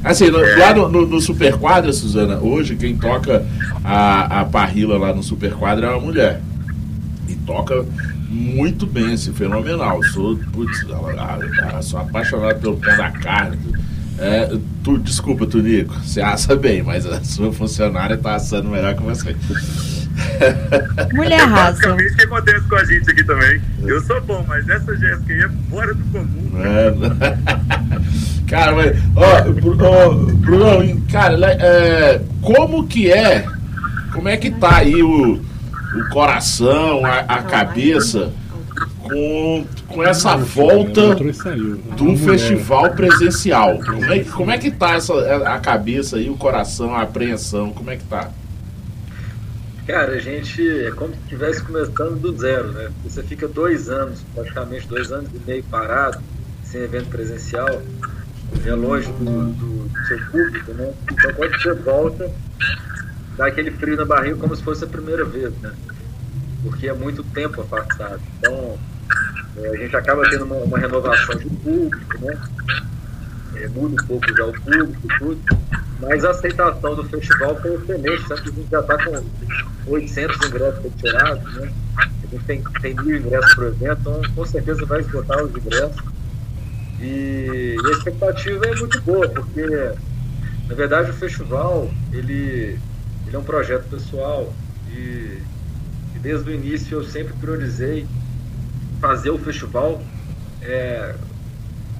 [0.04, 3.46] Assim, no- lá no, no, no Super Quadra, Suzana, hoje quem toca
[3.84, 6.42] a, a parrila lá no Super Quadra é uma mulher.
[7.30, 7.86] E toca
[8.30, 10.04] muito bem, assim, fenomenal.
[10.14, 10.86] Sou, putz,
[11.18, 13.58] a- a- sou apaixonado pelo pé da carne.
[14.20, 19.04] É, tu, desculpa, Tunico, você assa bem, mas a sua funcionária tá assando melhor que
[19.04, 19.36] você.
[21.14, 21.72] Mulher É arrasa.
[21.74, 23.62] basicamente o que acontece com a gente aqui também.
[23.84, 26.52] Eu sou bom, mas essa Jéssica aí é fora do comum.
[26.64, 26.94] É.
[28.50, 33.46] Cara, mas, ó, Bru- ó, Bruno, cara, é, como que é,
[34.14, 38.32] como é que tá aí o, o coração, a, a cabeça
[39.08, 43.80] com, com essa volta do festival presencial?
[43.80, 45.14] Como é, que- como é que tá essa,
[45.48, 48.30] a cabeça aí, o coração, a apreensão, como é que tá?
[49.86, 52.90] Cara, a gente é como se estivesse começando do zero, né?
[52.94, 56.20] Porque Você fica dois anos, praticamente dois anos e meio parado,
[56.66, 57.82] sem evento presencial,
[58.66, 60.92] é longe do, do- do seu público, né?
[61.12, 62.30] Então quando você volta,
[63.38, 65.72] dá aquele frio na barriga como se fosse a primeira vez, né?
[66.64, 68.20] Porque é muito tempo afastado.
[68.40, 68.78] Então
[69.58, 72.40] é, a gente acaba tendo uma, uma renovação de público, né?
[73.56, 75.42] é, muda um pouco já o público tudo,
[76.00, 80.48] mas a aceitação do festival foi excelente, sabe que a gente já está com 800
[80.48, 81.74] ingressos retirados, né?
[81.98, 86.04] A gente tem, tem mil ingressos o evento, então com certeza vai esgotar os ingressos.
[87.00, 89.66] E, e a expectativa é muito boa, porque
[90.68, 92.80] na verdade o festival ele,
[93.26, 94.52] ele é um projeto pessoal
[94.90, 95.42] e,
[96.16, 98.08] e desde o início eu sempre priorizei
[99.00, 100.02] fazer o festival
[100.62, 101.16] é,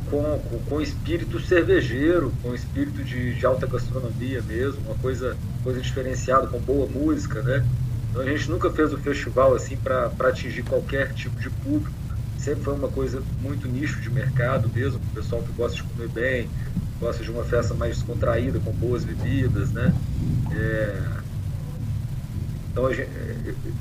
[0.10, 5.82] com, com, com espírito cervejeiro, com espírito de, de alta gastronomia mesmo, uma coisa, coisa
[5.82, 7.66] diferenciada, com boa música, né?
[8.10, 11.96] Então a gente nunca fez o festival assim para atingir qualquer tipo de público.
[12.40, 16.08] Sempre foi uma coisa muito nicho de mercado mesmo, o pessoal que gosta de comer
[16.10, 16.50] bem,
[17.00, 19.94] gosta de uma festa mais descontraída, com boas bebidas, né?
[20.52, 21.27] É...
[22.78, 23.10] Então gente,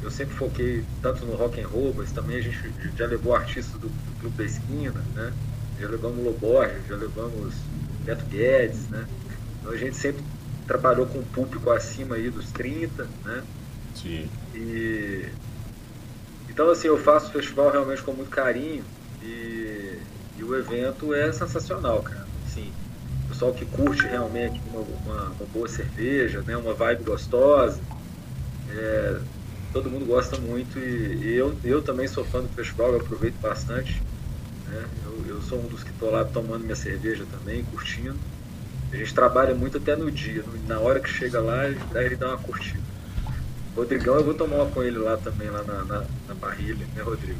[0.03, 2.59] eu sempre foquei tanto no rock and roll, mas também a gente
[2.97, 5.35] já levou artistas do, do Clube da Esquina, né?
[5.79, 7.55] Já levamos Loborges, já levamos
[8.07, 9.07] Beto Guedes, né?
[9.61, 10.25] Então a gente sempre
[10.67, 13.43] trabalhou com um público acima aí dos 30, né?
[13.95, 14.31] Sim.
[14.55, 15.29] E
[16.49, 18.83] então assim, eu faço o festival realmente com muito carinho
[19.23, 19.99] e,
[20.39, 22.27] e o evento é sensacional, cara.
[22.47, 22.73] Assim,
[23.27, 26.57] o pessoal que curte realmente uma, uma, uma boa cerveja, né?
[26.57, 27.79] Uma vibe gostosa.
[28.77, 29.19] É,
[29.73, 33.41] todo mundo gosta muito e, e, eu, eu também sou fã do festival, eu aproveito
[33.41, 34.03] bastante.
[34.69, 34.85] Né?
[35.05, 38.17] Eu, eu sou um dos que estou lá tomando minha cerveja também, curtindo.
[38.93, 41.62] A gente trabalha muito até no dia, na hora que chega lá,
[41.93, 42.85] daí ele dá uma curtida.
[43.75, 47.03] Rodrigão, eu vou tomar uma com ele lá também, lá na, na, na barrilha, né,
[47.03, 47.39] Rodrigo?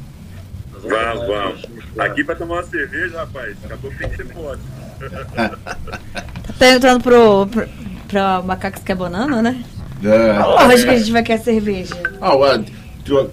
[0.71, 1.61] Vamos, vamos.
[1.61, 1.99] vamos.
[1.99, 4.61] Aqui para tomar uma cerveja, rapaz, acabou que tem que ser forte.
[6.59, 7.67] tá entrando pro, pro,
[8.07, 9.63] pra Macacos que é banana, né?
[10.03, 10.39] É.
[10.39, 11.95] Lógico que a gente vai querer cerveja.
[12.21, 12.63] Ah, ué,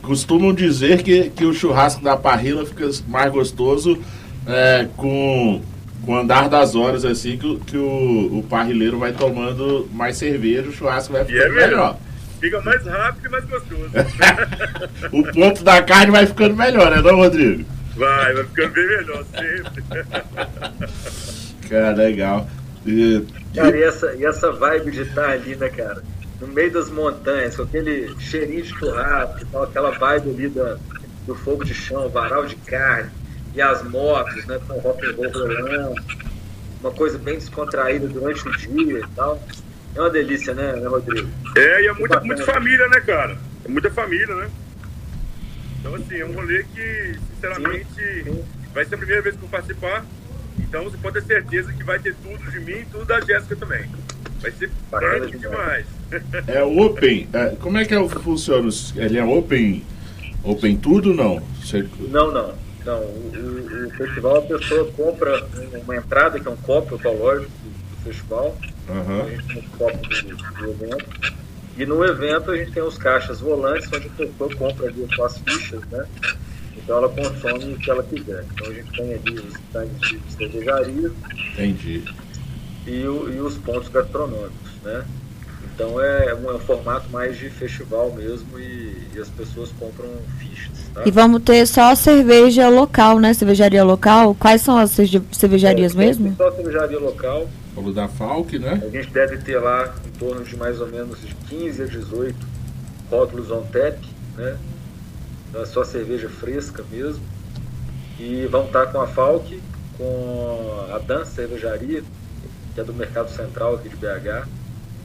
[0.02, 3.98] costumam dizer que, que o churrasco da parrila fica mais gostoso
[4.46, 5.60] é, com,
[6.04, 10.68] com o andar das horas, assim, que, que o, o parrileiro vai tomando mais cerveja,
[10.68, 11.98] o churrasco vai ficando é melhor.
[12.40, 13.90] Fica mais rápido e mais gostoso.
[15.12, 17.64] o ponto da carne vai ficando melhor, né, não, Rodrigo?
[17.96, 19.84] Vai, vai ficando bem melhor, sempre.
[21.68, 22.48] Cara, legal.
[22.86, 23.24] E,
[23.54, 26.02] cara, e essa, e essa vibe de estar ali, né, cara?
[26.40, 30.76] No meio das montanhas, com aquele cheirinho de churrasco, tal, aquela vibe ali da,
[31.26, 33.10] do fogo de chão, varal de carne,
[33.54, 35.94] e as motos, né, com rock and roll rolando,
[36.80, 39.42] uma coisa bem descontraída durante o dia e tal.
[39.94, 41.28] É uma delícia, né, né Rodrigo?
[41.56, 43.38] É, e é muita, muita família, né, cara?
[43.64, 44.50] É muita família, né?
[45.78, 48.44] Então, assim, é um rolê que, sinceramente, sim, sim.
[48.72, 50.04] vai ser a primeira vez que eu vou participar.
[50.58, 53.54] Então, você pode ter certeza que vai ter tudo de mim e tudo da Jéssica
[53.54, 53.88] também.
[54.40, 55.86] Vai ser grande demais.
[56.46, 57.28] É open.
[57.32, 58.68] É, como é que é, funciona?
[58.96, 59.82] Ele é open,
[60.42, 61.42] open tudo não?
[61.60, 61.86] Você...
[61.98, 62.54] Não, não.
[62.84, 65.46] Não, o, o, o, festival a pessoa compra
[65.82, 68.56] uma entrada que é um copo ecológico do, do festival.
[68.88, 69.22] Uhum.
[69.22, 71.34] A gente tem um copo do, do, evento.
[71.78, 75.38] E no evento a gente tem os caixas volantes onde a pessoa compra ali as
[75.38, 76.06] fichas, né?
[76.76, 78.44] Então ela consome o que ela quiser.
[78.52, 81.10] Então a gente tem ali os tanques de cervejaria.
[81.54, 82.04] Entendi
[82.86, 85.04] e, o, e os pontos gastronômicos, né?
[85.74, 90.08] Então é um, é um, formato mais de festival mesmo e, e as pessoas compram
[90.38, 90.72] fichas.
[90.94, 91.02] Tá?
[91.04, 93.34] E vamos ter só cerveja local, né?
[93.34, 94.36] Cervejaria local.
[94.36, 94.96] Quais são as
[95.32, 96.34] cervejarias é, mesmo?
[96.36, 97.48] Só cervejaria local.
[97.74, 98.80] Falou da Falk, né?
[98.86, 102.36] A gente deve ter lá em torno de mais ou menos de 15 a 18
[103.10, 103.98] rótulos on tap,
[104.36, 104.56] né?
[105.50, 107.22] Então é só cerveja fresca mesmo.
[108.20, 109.60] E vão estar com a Falk,
[109.98, 112.04] com a Dan Cervejaria,
[112.74, 114.46] que é do Mercado Central aqui de BH.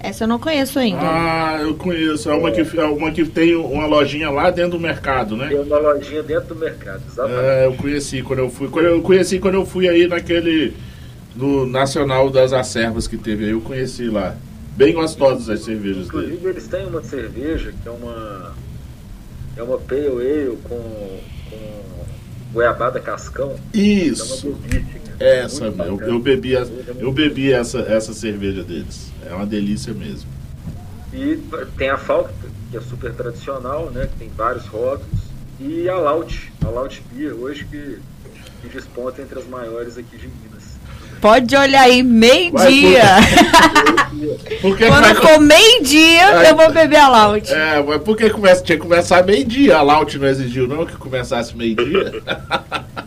[0.02, 1.02] Essa eu não conheço ainda.
[1.02, 2.30] Ah, eu conheço.
[2.30, 5.50] É uma que, é uma que tem uma lojinha lá dentro do mercado, né?
[5.50, 7.46] Tem uma lojinha dentro do mercado, exatamente.
[7.46, 8.70] É, eu conheci quando eu fui.
[8.70, 10.74] Quando eu conheci quando eu fui aí naquele.
[11.36, 14.36] No Nacional das Acervas que teve aí, eu conheci lá.
[14.76, 16.50] Bem gostosas as cervejas Inclusive, dele.
[16.50, 18.54] eles têm uma cerveja que é uma.
[19.56, 21.84] É uma Pale Ale com, com
[22.54, 23.56] goiabada cascão.
[23.74, 24.48] Isso.
[24.48, 26.66] É uma delícia, essa, eu, eu, bebi, a,
[26.98, 29.12] eu bebi essa, essa cerveja deles.
[29.30, 30.30] É uma delícia mesmo.
[31.14, 31.38] E
[31.78, 32.32] tem a Falk,
[32.72, 34.08] que é super tradicional, né?
[34.08, 35.30] Que tem vários rótulos.
[35.60, 38.00] E a Laut, a Laut Beer, hoje que,
[38.62, 40.80] que desponta entre as maiores aqui de Minas.
[41.20, 43.04] Pode olhar aí, meio-dia.
[44.62, 47.52] Quando for meio-dia, eu vou beber a Laut.
[47.52, 49.78] É, mas por que começa, tinha que começar meio-dia?
[49.78, 52.22] A Laut não exigiu, não, que começasse meio-dia?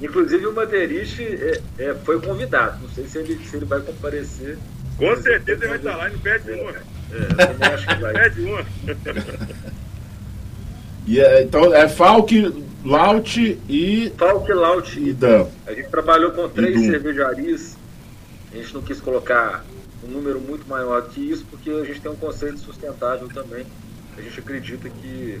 [0.00, 2.82] Inclusive o Madeirich é, é, foi convidado.
[2.82, 4.56] Não sei se ele, se ele vai comparecer.
[4.96, 6.70] Com certeza ele vai estar lá e não perde uma.
[6.70, 8.12] É, eu acho que vai.
[8.14, 8.64] Perde uma.
[11.06, 14.12] e é, então é Falk, Laut e.
[14.16, 15.46] Falk, Laut e Dan.
[15.66, 17.76] A gente trabalhou com três cervejarias
[18.52, 19.64] A gente não quis colocar
[20.04, 23.66] um número muito maior que isso, porque a gente tem um conceito sustentável também.
[24.16, 25.40] A gente acredita que,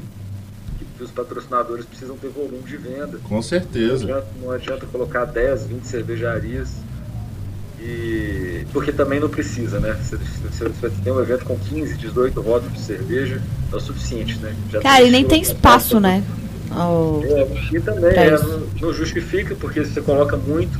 [0.98, 3.18] que, os patrocinadores precisam ter volume de venda.
[3.22, 4.04] Com Não certeza.
[4.04, 6.68] adianta, não adianta colocar 10, 20 cervejarias.
[7.80, 9.96] E, porque também não precisa, né?
[10.02, 13.40] Se você tem um evento com 15, 18 rótulos de cerveja,
[13.72, 14.52] é o suficiente, né?
[14.70, 16.24] Já Cara, e nem tem já espaço, né?
[16.72, 20.76] Ó, É, e também é, não, não justifica, porque se você coloca muito,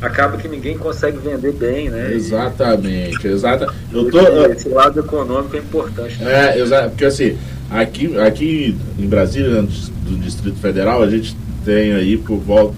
[0.00, 2.12] acaba que ninguém consegue vender bem, né?
[2.12, 3.66] E- Exatamente, exata.
[3.92, 4.20] Eu tô.
[4.46, 6.22] Esse lado econômico é importante.
[6.22, 6.56] né?
[6.56, 7.36] É, exato, porque assim,
[7.70, 12.74] aqui, aqui em Brasília, dis- do Distrito Federal, a gente tem aí por volta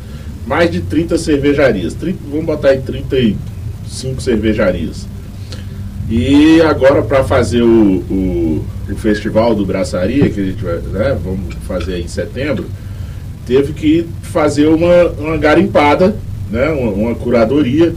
[0.46, 1.94] mais de 30 cervejarias.
[1.94, 5.07] 30, vamos botar aí 35 cervejarias.
[6.11, 11.18] E agora para fazer o, o, o festival do Braçaria, que a gente vai, né,
[11.22, 12.66] vamos fazer em setembro,
[13.46, 16.16] teve que fazer uma, uma garimpada,
[16.50, 17.94] né, uma, uma curadoria.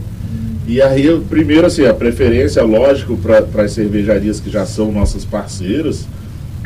[0.66, 6.06] E aí, primeiro, assim, a preferência, lógico, para as cervejarias que já são nossas parceiras,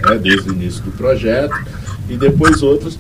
[0.04, 1.54] né, desde o início do projeto,
[2.08, 2.98] e depois outras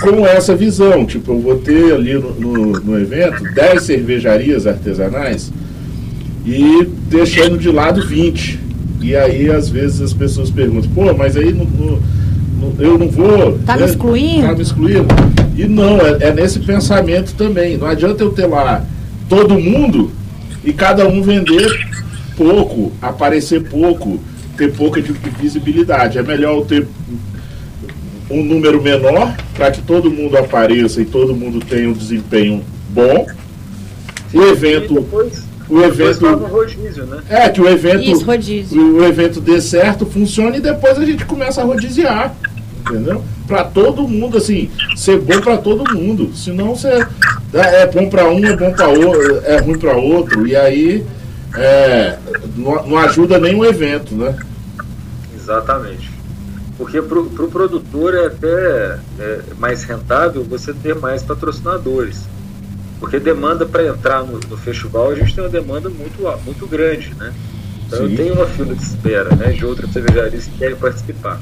[0.00, 1.06] com essa visão.
[1.06, 5.50] Tipo, eu vou ter ali no, no, no evento 10 cervejarias artesanais
[6.44, 8.60] e deixando de lado 20.
[9.00, 12.00] E aí, às vezes, as pessoas perguntam, pô, mas aí no-
[12.78, 13.58] eu não vou.
[13.66, 13.86] Tá me né?
[13.86, 14.46] excluindo?
[14.46, 15.06] Tá me excluindo.
[15.56, 17.76] E não, é, é nesse pensamento também.
[17.76, 18.84] Não adianta eu ter lá
[19.28, 20.10] todo mundo
[20.64, 21.68] e cada um vender
[22.36, 24.18] pouco, aparecer pouco,
[24.54, 26.18] ter pouca de- de visibilidade.
[26.18, 26.86] É melhor eu ter
[28.30, 33.26] um número menor para que todo mundo apareça e todo mundo tenha um desempenho bom.
[34.32, 37.22] O evento, depois, o evento, rodízio, né?
[37.28, 38.24] é que o evento, Isso,
[38.76, 42.34] o evento dê certo, funcione e depois a gente começa a rodiziar,
[42.80, 43.22] entendeu?
[43.46, 46.30] Para todo mundo assim, ser bom para todo mundo.
[46.34, 50.44] Senão você é é bom para um, é bom para outro, é ruim para outro
[50.46, 51.04] e aí
[51.56, 52.18] é,
[52.56, 54.36] não, não ajuda o evento, né?
[55.34, 56.10] Exatamente.
[56.76, 62.26] Porque para o pro produtor é até é, mais rentável você ter mais patrocinadores.
[62.98, 67.14] Porque demanda para entrar no, no festival, a gente tem uma demanda muito, muito grande,
[67.14, 67.32] né?
[67.86, 68.04] Então Sim.
[68.04, 71.40] eu tenho uma fila de espera né, de outras cervejarias que querem participar.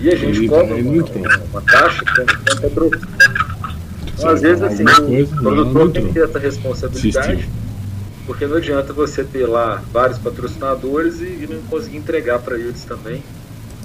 [0.00, 2.24] E a gente cobra é uma, uma, uma taxa que é.
[4.14, 4.84] Então, às vezes, assim,
[5.22, 7.48] o produtor tem que ter essa responsabilidade.
[8.30, 12.84] Porque não adianta você ter lá vários patrocinadores e, e não conseguir entregar para eles
[12.84, 13.24] também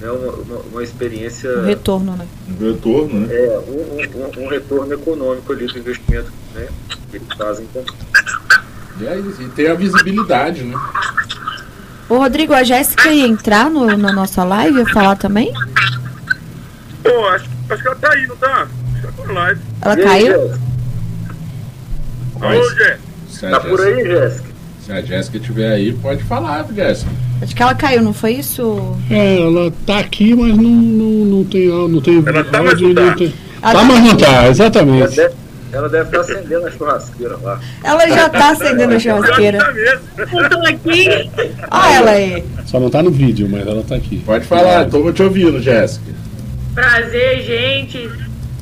[0.00, 2.28] né, uma, uma, uma experiência, O retorno, né?
[2.48, 3.34] Um retorno, né?
[3.34, 6.68] é, um, um- um retorno econômico ali do investimento né,
[7.10, 7.82] que eles fazem com
[9.00, 10.78] E, é isso, e tem a visibilidade, né?
[12.08, 15.52] Ô, Rodrigo, a Jéssica ia entrar no, na nossa live e falar também?
[17.02, 18.68] Pô, acho, acho que ela tá aí, não tá?
[18.94, 19.60] Acho que ela tá online.
[19.82, 20.26] Ela E aí, caiu?
[20.46, 20.60] Jéssica?
[22.40, 22.98] Alô, Mas- Jé.
[23.38, 24.48] Se Tá por aí, Jéssica?
[24.84, 27.10] Se a Jéssica estiver aí, pode falar, Jéssica.
[27.42, 28.96] Acho que ela caiu, não foi isso?
[29.10, 32.94] É, ela tá aqui, mas não, não, não tem não tem Ela tá, mas áudio,
[32.94, 33.16] não não tá.
[33.16, 33.34] tem.
[33.62, 35.16] Ela Tá, tá- mas não tá, Ela exatamente.
[35.16, 35.34] deve,
[35.72, 37.60] ela deve estar acendendo a churrasqueira lá.
[37.84, 39.58] Ela já tá acendendo a tá churrasqueira.
[40.16, 41.30] Eu tô aqui.
[41.70, 42.44] Olha ela aí.
[42.64, 44.22] Só não tá no vídeo, mas ela tá aqui.
[44.24, 46.06] Pode falar, tô te ouvindo, Jéssica.
[46.74, 48.08] Prazer, gente.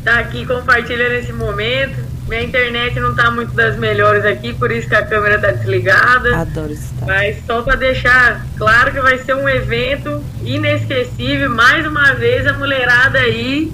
[0.02, 2.04] Tá aqui compartilhando esse momento.
[2.28, 6.37] Minha internet não tá muito das melhores aqui, por isso que a câmera tá desligada.
[6.37, 7.08] Adoro esse tal.
[7.08, 11.50] Mas só para deixar claro que vai ser um evento inesquecível.
[11.50, 13.70] Mais uma vez a mulherada aí,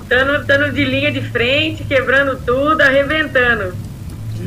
[0.00, 3.74] estando de linha de frente, quebrando tudo, arrebentando.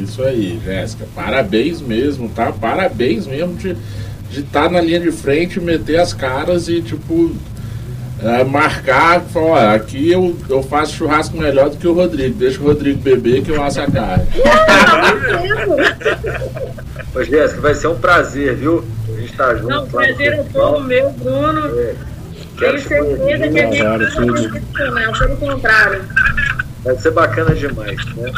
[0.01, 1.05] Isso aí, Jéssica.
[1.13, 2.53] Parabéns mesmo, tá?
[2.53, 3.75] Parabéns mesmo de
[4.31, 7.35] estar na linha de frente, meter as caras e, tipo,
[8.21, 12.37] é, marcar, falar, ó, aqui eu, eu faço churrasco melhor do que o Rodrigo.
[12.37, 14.27] Deixa o Rodrigo beber que eu asso a carne.
[17.15, 18.83] Ô, Jéssica, vai ser um prazer, viu?
[19.07, 19.69] A gente tá junto.
[19.69, 21.61] Não, prazer é todo meu, Bruno.
[22.57, 26.03] Quero Tenho te certeza que a gente vai decepcionar, pelo contrário.
[26.83, 28.31] Vai ser bacana demais, né?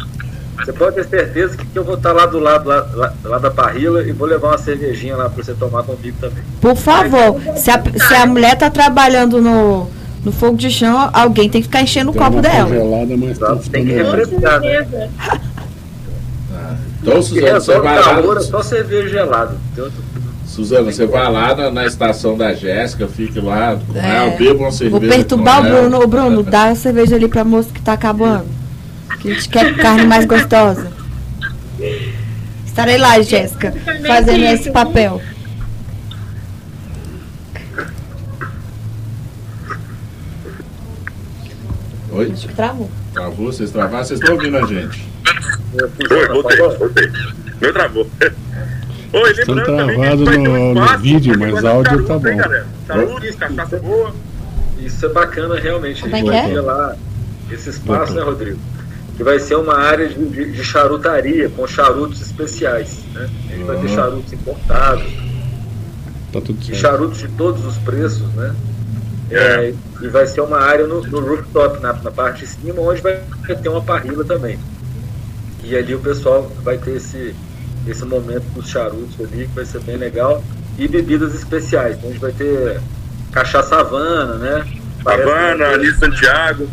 [0.63, 3.49] Você pode ter certeza que eu vou estar lá do lado lá, lá- lá da
[3.49, 6.43] parrila e vou levar uma cervejinha lá pra você tomar comigo também.
[6.59, 9.87] Por favor, se a, se a mulher tá trabalhando no,
[10.23, 12.69] no fogo de chão, alguém tem que ficar enchendo o Tem copo uma dela.
[13.17, 14.57] mas tá Exato, tem que refrescar.
[14.57, 14.61] Obrigado.
[14.61, 15.09] certeza.
[17.01, 18.41] Então, Suzana, você vai o calor, é lá.
[18.41, 19.55] só cerveja gelada.
[20.45, 24.17] Suzana, você vai lá na, na estação da Jéssica, fique lá com É.
[24.17, 24.99] ela, beba uma cerveja.
[24.99, 25.71] Vou perturbar com o.
[25.71, 26.03] Bruno.
[26.03, 28.45] Ô, Bruno, dá a cerveja ali pra moça que tá acabando.
[29.21, 30.91] Que a gente quer carne mais gostosa.
[32.65, 33.73] Estarei lá, Jéssica,
[34.07, 35.21] fazendo esse papel.
[42.11, 42.31] Oi?
[42.33, 42.89] Acho que travou.
[43.13, 43.45] Travou?
[43.51, 44.03] Vocês travaram?
[44.03, 45.07] Vocês estão ouvindo a gente?
[46.11, 47.11] Oi, voltei, voltei.
[47.61, 48.07] Meu travou.
[49.13, 52.41] Oi, Estão também travado ter no- no vídeo, mas áudio tá charuto, hein, bom.
[52.41, 52.67] galera?
[52.87, 54.15] Charuto, cachaça boa.
[54.79, 56.01] Isso é bacana realmente.
[56.01, 56.53] Como a é gente que vai é?
[56.53, 56.95] ter lá
[57.51, 58.59] esse espaço, né, Rodrigo?
[59.21, 63.03] Que vai ser uma área de, de- de charutaria, com charutos especiais.
[63.13, 63.29] Né?
[63.51, 65.03] A gente vai ter charutos importados,
[66.33, 66.39] Tá
[66.71, 68.55] e charutos de todos os preços, né?
[69.29, 69.35] É.
[69.37, 72.99] É, e vai ser uma área no, no rooftop, na, na parte de cima, onde
[72.99, 73.21] vai
[73.61, 74.57] ter uma parrilla também.
[75.63, 77.35] E ali o pessoal vai ter esse,
[77.87, 80.43] esse momento dos charutos ali, que vai ser bem legal.
[80.79, 81.95] E bebidas especiais.
[81.97, 82.81] Então a gente vai ter
[83.31, 84.65] cachaça Havana, né?
[85.05, 86.67] Havana, ali Santiago.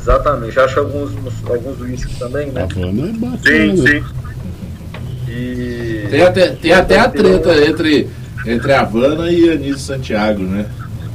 [0.00, 0.58] Exatamente.
[0.58, 2.62] Acho alguns, uns- alguns uísques também, né?
[2.62, 3.76] Havana é bacana.
[3.76, 4.04] Sim, sim.
[5.28, 6.06] E.
[6.10, 8.08] Tem até, tem até a treta entre,
[8.46, 10.66] entre a Havana e Anísio Santiago, né?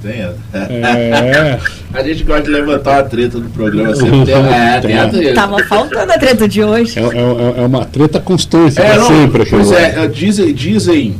[0.01, 1.59] Tem a, É,
[1.93, 4.25] a gente gosta de levantar a treta no programa sempre.
[4.25, 5.33] Tem, é, tem a treta.
[5.33, 6.99] Tava faltando a treta de hoje.
[6.99, 9.45] é, é, é uma treta constante, É, não, sempre.
[9.45, 11.15] pois é, é, dizem, dizem,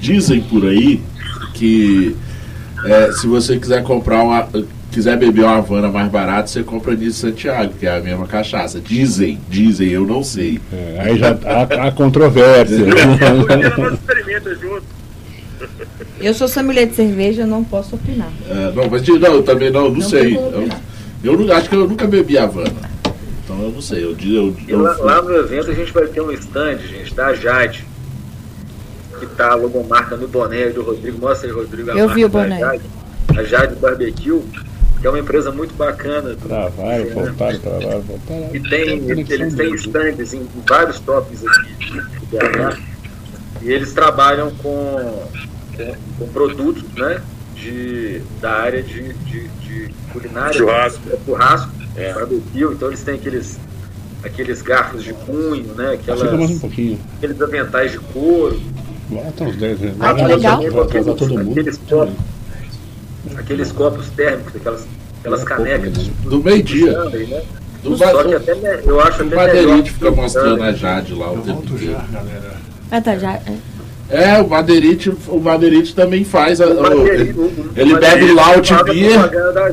[0.00, 1.02] dizem por aí
[1.54, 2.16] que
[2.84, 4.48] é, se você quiser comprar uma.
[4.92, 8.78] Quiser beber uma Havana mais barata, você compra de Santiago, que é a mesma cachaça.
[8.78, 10.60] Dizem, dizem, eu não sei.
[10.72, 12.76] É, aí já há, há controvérsia.
[16.20, 18.30] Eu sou sommelier de cerveja, eu não posso opinar.
[18.48, 20.36] É, não, mas de- não, eu também não, não, Não sei.
[20.36, 20.68] Eu,
[21.24, 22.72] eu não, acho que eu nunca bebi Havana.
[23.44, 24.04] Então eu não sei.
[24.04, 27.34] Eu, eu, eu, lá, lá no evento a gente vai ter um stand, gente, da
[27.34, 27.84] Jade.
[29.18, 31.18] Que tá a logomarca no boné do Rodrigo.
[31.18, 31.90] Mostra aí, Rodrigo.
[31.90, 32.58] a Eu vi o boné.
[32.58, 32.82] Jade.
[33.36, 34.42] A Jade Barbecue,
[35.02, 36.36] que é uma empresa muito bacana.
[36.36, 38.54] Travaram, voltaram, travaram, voltaram.
[38.54, 42.78] E tem, eles têm stands em, em vários tops aqui de BH.
[43.62, 45.24] E eles trabalham com,
[45.76, 47.20] com, com produtos né,
[47.56, 50.52] de, da área de, de, de culinária.
[50.52, 51.02] Churrasco.
[51.12, 52.12] É, churrasco, É.
[52.12, 52.64] barbecue.
[52.72, 53.58] Então eles têm aqueles,
[54.22, 57.00] aqueles garfos de punho, né, Fica mais um aquelas, pouquinho.
[57.16, 58.60] aqueles aventais de couro.
[59.10, 59.94] Lá tá uns 10 né?
[59.98, 60.62] Ah, que Vai legal.
[60.70, 61.50] Vai atrasar todo mundo.
[61.50, 61.76] Aqueles
[63.36, 64.86] aqueles copos térmicos, aquelas,
[65.20, 66.92] aquelas canecas de do meio-dia.
[67.10, 67.42] Né?
[67.82, 68.52] Do, Só que até
[68.86, 72.52] eu acho o até que fica mostrando a Jade lá o tempo já, galera.
[72.90, 73.32] Ah, tá, já.
[73.34, 73.54] é.
[74.10, 76.60] É, o Madeirite, o Madeirite também faz.
[76.60, 77.34] a- O o- Madeirite-
[77.74, 79.18] ele, o- bebe Laut Beer.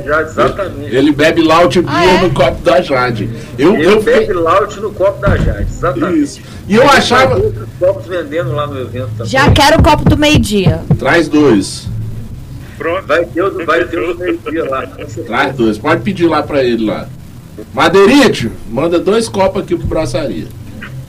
[0.05, 0.95] Jade, exatamente.
[0.95, 2.21] ele bebe Laut Beer Ah, é?
[2.21, 3.29] no copo da Jade.
[3.57, 4.35] Eu, Ele eu bebe fiquei.
[4.35, 6.23] Laut no copo da Jade, exatamente.
[6.23, 6.41] Isso.
[6.69, 7.35] E eu Vai achava.
[7.35, 9.27] outros copos vendendo lá no evento também.
[9.27, 10.79] Já quero o copo do meio-dia.
[10.97, 11.87] Traz dois.
[12.79, 13.05] Pronto.
[13.05, 14.87] Vai ter o vai ter o do meio-dia lá.
[15.27, 15.77] Traz dois.
[15.77, 17.07] Pode pedir lá pra ele lá.
[17.73, 20.47] Madeirite, manda dois copos aqui pro braçaria.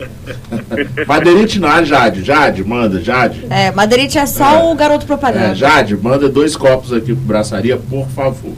[1.06, 2.22] Madeirite não, a Jade.
[2.24, 3.46] Jade, manda, Jade.
[3.48, 5.54] É, Madeirite é só o garoto É, propaganda.
[5.54, 8.52] Jade, manda dois copos aqui pro braçaria, por favor.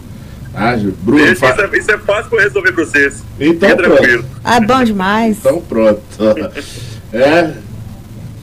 [0.52, 1.46] Tá, Bruno, Isso, fa...
[1.48, 3.22] é, isso é fácil pra resolver pra vocês.
[3.40, 3.96] Então Fica pronto.
[3.96, 4.24] tranquilo.
[4.44, 5.38] Ah, bom demais.
[5.38, 6.00] Então pronto.
[7.14, 7.52] É,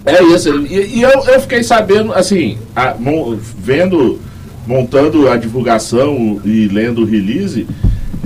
[0.06, 0.56] é isso.
[0.68, 2.96] E, e eu, eu fiquei sabendo, assim, a-
[3.58, 4.20] vendo,
[4.66, 7.68] montando a divulgação e lendo o release,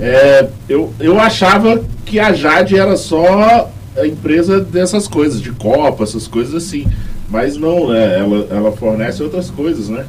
[0.00, 6.02] é, eu, eu achava que a Jade era só a empresa dessas coisas, de Copa,
[6.02, 6.86] essas coisas assim.
[7.28, 8.18] Mas não, né?
[8.18, 10.06] Ela, ela fornece outras coisas, né?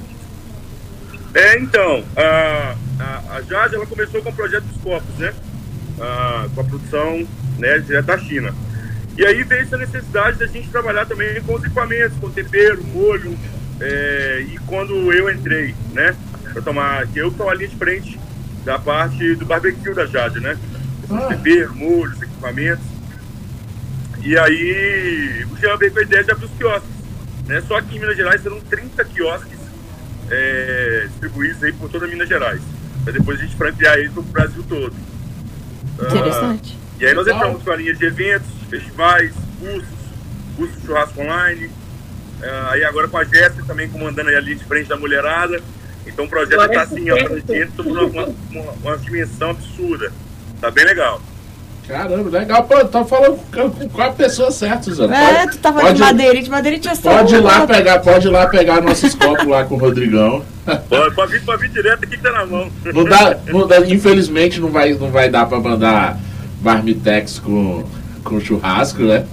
[1.34, 5.34] É, então, a, a, a Jade ela começou com o projeto dos copos, né?
[6.00, 7.26] Ah, com a produção
[7.58, 8.54] né, direto da China.
[9.18, 13.38] E aí veio essa necessidade da gente trabalhar também com os equipamentos, com tempero, molho.
[13.80, 16.16] É, e quando eu entrei, né?
[16.54, 18.20] Pra tomar, eu tô ali de frente
[18.64, 20.58] da parte do barbecue da Jade, né?
[21.10, 21.28] Ah.
[21.28, 22.86] Tempero, molhos, equipamentos.
[24.24, 26.90] E aí o Jean veio com a ideia de abrir os quiosques.
[27.48, 27.62] Né?
[27.68, 29.60] Só que em Minas Gerais serão 30 quiosques
[30.32, 32.62] é, distribuídos aí por toda Minas Gerais.
[33.04, 34.96] Para depois a gente franquear eles para o Brasil todo.
[36.00, 36.78] Ah, Interessante.
[37.00, 39.90] e aí nós entramos com a linha de eventos, festivais, cursos,
[40.56, 41.70] cursos de churrasco online.
[42.44, 45.62] Ah, aí agora com a Jéssica também comandando aí a linha de frente da mulherada.
[46.06, 48.06] Então o projeto Agora está é assim, de uma,
[48.52, 50.12] uma, uma, dimensão absurda.
[50.62, 51.22] Tá bem legal.
[51.88, 52.64] Caramba, legal.
[52.64, 55.06] Pô, tá falando com, com, a pessoa certa, Zé.
[55.06, 56.50] É, tu tava de pode, Madeirite.
[56.50, 57.74] Madeirite é só pode ir lá garoto.
[57.74, 60.44] pegar, pode ir lá pegar nossos copos lá com o Rodrigão.
[60.90, 62.72] Pode, pode, vir, pode vir direto aqui que tá na mão.
[62.86, 66.18] Não dá, não dá- infelizmente não vai, não vai dar pra mandar
[66.62, 67.84] marmitex com,
[68.24, 69.24] com churrasco, né?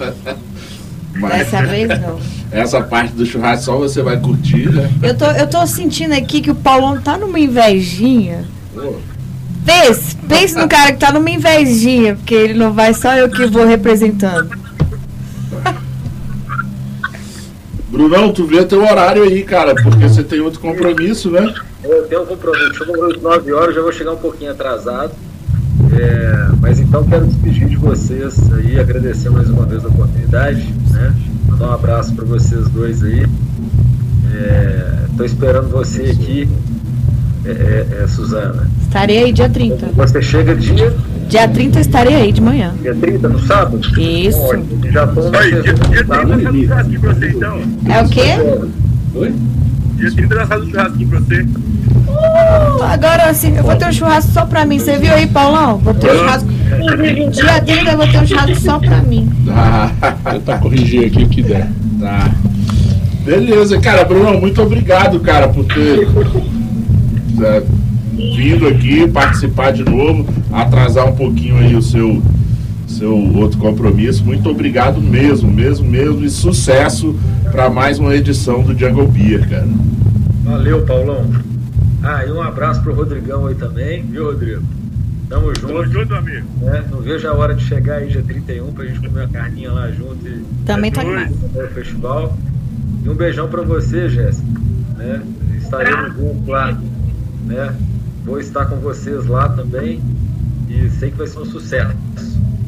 [1.14, 2.20] Mas Dessa vez não.
[2.52, 4.90] Essa parte do churrasco só você vai curtir, né?
[5.02, 8.44] Eu tô, eu tô sentindo aqui que o Paulão tá numa invejinha.
[9.64, 13.46] Pense, pense no cara que tá numa invejinha, porque ele não vai, só eu que
[13.46, 14.50] vou representando.
[17.88, 21.54] Brunão, tu vê teu horário aí, cara, porque você tem outro compromisso, né?
[21.84, 22.74] Eu tenho um compromisso.
[22.74, 25.12] Chegou às 9 horas, já vou chegar um pouquinho atrasado.
[25.94, 31.14] É, mas então quero despedir de vocês aí, agradecer mais uma vez a oportunidade, né?
[31.52, 33.26] Mandar um abraço para vocês dois aí.
[35.10, 36.48] Estou esperando você aqui,
[37.44, 38.66] é, é, é, Suzana.
[38.80, 39.86] Estarei aí dia 30.
[39.94, 40.94] Você chega dia,
[41.28, 42.74] Dia 30 estarei aí de manhã.
[42.80, 43.78] dia 30, no sábado?
[44.00, 44.38] Isso.
[44.38, 47.62] Ótimo, já estou Oi, dia, dia 30 nós fazemos um churrasquinho pra você, então.
[47.86, 48.70] É o quê?
[49.14, 49.34] Oi?
[49.96, 51.46] Dia 30 nós fazemos um churrasquinho pra você.
[52.08, 54.78] Uh, agora assim, eu vou ter um churrasco só pra mim.
[54.78, 55.78] Você viu aí, Paulão?
[55.78, 56.48] Vou ter um churrasco.
[57.32, 59.30] Dia 30 eu vou ter um churrasco só pra mim.
[59.46, 59.92] Tá,
[60.22, 61.68] Vou tentar corrigir aqui o que der.
[62.00, 62.30] tá.
[63.24, 66.08] Beleza, cara, Bruno, muito obrigado, cara, por ter
[67.40, 67.62] é,
[68.34, 72.20] vindo aqui participar de novo, atrasar um pouquinho aí o seu
[72.86, 74.24] seu outro compromisso.
[74.24, 77.14] Muito obrigado mesmo, mesmo, mesmo e sucesso
[77.50, 79.68] para mais uma edição do Jungle Beer, cara.
[80.44, 81.24] Valeu, Paulão.
[82.02, 84.62] Ah, e um abraço pro Rodrigão aí também, viu, Rodrigo?
[85.28, 85.90] Tamo Tamo junto.
[85.92, 86.46] junto, amigo.
[86.60, 86.84] né?
[86.90, 89.90] Não vejo a hora de chegar aí dia 31 pra gente comer uma carninha lá
[89.90, 91.30] junto e Também tô É animada.
[91.62, 92.36] no festival.
[93.04, 94.46] E um beijão pra você, Jéssica.
[94.98, 95.22] Né?
[95.56, 96.78] Estaremos juntos lá.
[97.46, 97.74] Né?
[98.24, 100.00] Vou estar com vocês lá também.
[100.68, 101.94] E sei que vai ser um sucesso.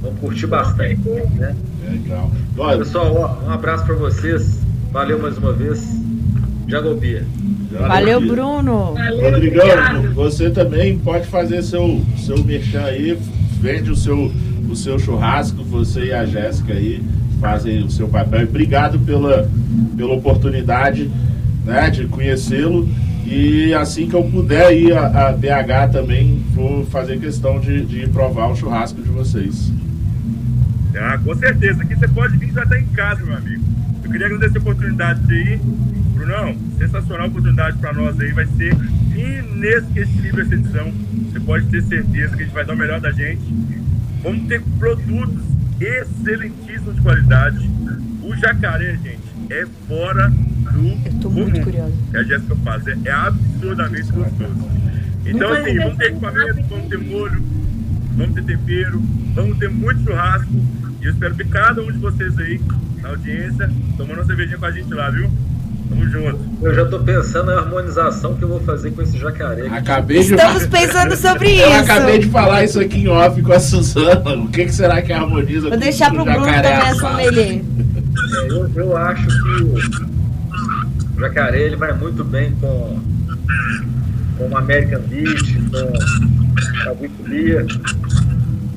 [0.00, 1.00] Vamos curtir bastante.
[1.36, 1.54] Né?
[1.90, 2.30] Legal.
[2.78, 3.14] Pessoal,
[3.44, 4.58] ó, um abraço pra vocês.
[4.90, 5.86] Valeu mais uma vez.
[6.66, 7.24] Jagobia.
[7.80, 8.94] Valeu, Bruno.
[9.20, 10.14] Rodrigão, Obrigado.
[10.14, 13.18] você também pode fazer seu, seu merchan aí,
[13.60, 14.30] vende o seu,
[14.70, 17.02] o seu churrasco, você e a Jéssica aí
[17.40, 18.44] fazem o seu papel.
[18.44, 19.48] Obrigado pela,
[19.96, 21.10] pela oportunidade
[21.64, 22.88] né, de conhecê-lo.
[23.26, 28.00] E assim que eu puder ir a, a BH também, vou fazer questão de, de
[28.00, 29.72] ir provar o churrasco de vocês.
[30.96, 31.82] Ah, com certeza.
[31.82, 33.64] Aqui você pode vir, você vai estar em casa, meu amigo.
[34.04, 35.60] Eu queria agradecer a oportunidade de ir.
[36.14, 38.32] Brunão, sensacional oportunidade para nós aí.
[38.32, 38.74] Vai ser
[39.14, 40.92] inesquecível essa edição.
[41.30, 43.42] Você pode ter certeza que a gente vai dar o melhor da gente.
[44.22, 45.42] Vamos ter produtos
[45.80, 47.70] excelentíssimos de qualidade.
[48.22, 51.64] O jacaré, gente, é fora do Eu tô muito comum.
[51.64, 51.92] curiosa.
[52.10, 52.86] que a Jéssica faz.
[52.86, 54.68] É, é absurdamente gostoso.
[55.26, 57.42] Então, assim, vamos ter equipamento, vamos ter molho,
[58.16, 59.02] vamos ter tempero,
[59.34, 60.52] vamos ter muito churrasco.
[61.00, 62.60] E eu espero ver cada um de vocês aí,
[63.02, 65.30] na audiência, tomando uma cervejinha com a gente lá, viu?
[65.88, 66.38] Tamo junto.
[66.62, 69.66] Eu já tô pensando na harmonização que eu vou fazer com esse jacaré.
[69.68, 72.32] Acabei de, Estamos pensando sobre eu acabei de isso.
[72.32, 74.34] falar isso aqui em off com a Suzana.
[74.34, 76.92] O que, que será que harmoniza Vou com deixar o pro Bruno jacaré também a
[76.92, 76.98] assado?
[76.98, 77.62] sommelier.
[78.34, 79.62] É, eu, eu acho que
[81.16, 82.98] o jacaré ele vai muito bem com,
[84.38, 87.78] com o American Beach, com a Wheat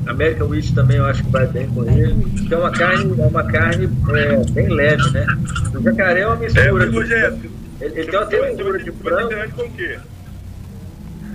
[0.09, 2.13] American Wheat também eu acho que vai bem com ele.
[2.37, 5.25] Porque é uma carne, é uma carne é, bem leve, né?
[5.73, 6.83] O jacaré é uma É, mistura.
[6.83, 7.49] amigo de- Jéssica.
[7.81, 9.51] ele, ele tem uma textura de Você vai frango.
[9.55, 9.99] com o quê?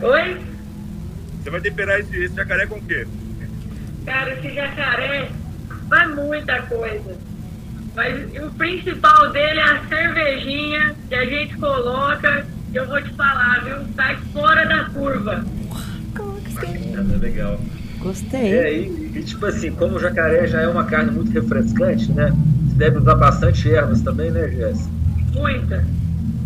[0.02, 0.36] Oi?
[1.42, 3.06] Você vai temperar esse, esse jacaré com o quê?
[4.06, 5.28] Cara, esse jacaré
[5.88, 7.16] vai muita coisa.
[7.94, 12.46] Mas o principal dele é a cervejinha que a gente coloca.
[12.72, 13.76] que Eu vou te falar, viu?
[13.94, 15.44] Sai fora da curva.
[16.64, 17.60] É legal.
[18.02, 18.52] Gostei.
[18.52, 22.32] É, e, e, tipo assim, como o jacaré já é uma carne muito refrescante, né?
[22.66, 24.90] Você deve usar bastante ervas também, né, Jéssica?
[25.34, 25.84] Muita.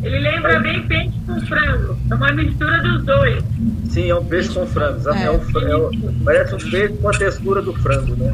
[0.02, 1.96] Ele lembra bem peixe com frango.
[2.10, 3.42] É uma mistura dos dois.
[3.88, 5.08] Sim, é um peixe com frango.
[5.08, 5.24] É.
[5.24, 8.32] é um é um- parece um peixe com a textura do frango, né?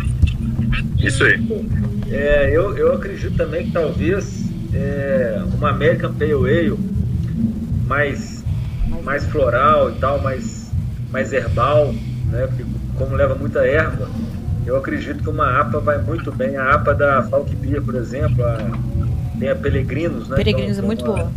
[0.98, 1.40] Isso aí.
[2.10, 6.78] É, eu, eu acredito também que talvez é, uma American Pale Ale
[7.86, 8.44] mais,
[9.04, 10.70] mais floral e tal, mais,
[11.10, 11.94] mais herbal,
[12.30, 12.46] né?
[12.48, 12.64] Porque
[12.96, 14.08] como leva muita erva,
[14.66, 16.56] eu acredito que uma APA vai muito bem.
[16.56, 18.58] A APA da Falk Beer, por exemplo, a-
[19.38, 20.36] tem a Peregrinos, né?
[20.36, 21.32] Peregrinos é Então, muito uma- boa.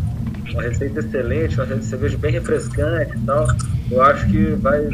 [0.51, 3.47] uma receita excelente, uma cerveja bem refrescante e tal.
[3.89, 4.87] Eu acho que vai,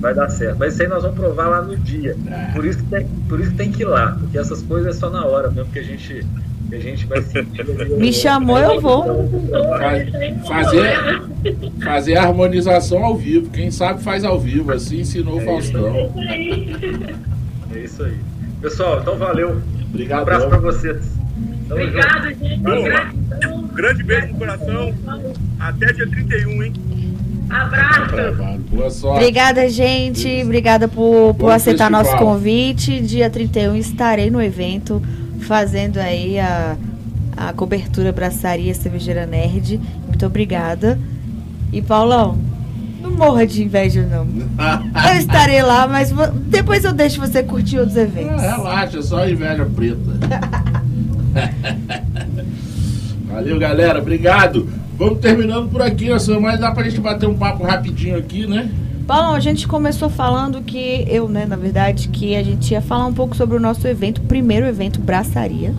[0.00, 0.56] vai dar certo.
[0.58, 2.16] Mas isso aí nós vamos provar lá no dia.
[2.54, 4.98] Por isso que tem, por isso que, tem que ir lá, porque essas coisas é
[4.98, 6.24] só na hora mesmo que a gente,
[6.80, 7.64] que a gente vai sentir.
[7.98, 9.28] Me chamou, eu vou.
[9.78, 11.22] Fa- Fazer,
[11.82, 13.50] fazer a harmonização ao vivo.
[13.50, 16.12] Quem sabe faz ao vivo, assim ensinou o Faustão.
[17.74, 18.16] É isso aí.
[18.60, 19.50] Pessoal, então valeu.
[19.56, 20.22] Um Obrigado.
[20.22, 20.96] abraço pra vocês.
[21.68, 21.98] Tamo junto.
[21.98, 23.46] Obrigado, gente.
[23.48, 24.94] Um grande beijo no coração.
[25.58, 26.72] Até dia 31, hein?
[27.50, 28.06] Abraço.
[28.10, 28.58] Gravado.
[28.70, 29.18] Boa sorte.
[29.22, 30.42] Obrigada, gente.
[30.42, 32.34] Obrigada por, por aceitar nosso festival.
[32.34, 33.00] convite.
[33.00, 35.02] Dia 31 estarei no evento
[35.44, 36.76] fazendo aí a,
[37.36, 39.80] a cobertura Braçaria Cervejeira Nerd.
[40.06, 40.98] Muito obrigada.
[41.72, 42.38] E Paulão,
[43.00, 44.26] não morra de inveja, não.
[45.12, 46.12] Eu estarei lá, mas
[46.46, 48.42] depois eu deixo você curtir outros eventos.
[48.42, 49.98] Ah, relaxa, só inveja preta.
[53.30, 53.98] Valeu, galera.
[53.98, 54.68] Obrigado.
[54.96, 56.08] Vamos terminando por aqui,
[56.40, 58.70] mas dá pra gente bater um papo rapidinho aqui, né?
[59.04, 63.06] Paulão, a gente começou falando que, eu, né, na verdade, que a gente ia falar
[63.06, 65.74] um pouco sobre o nosso evento, primeiro evento Braçaria.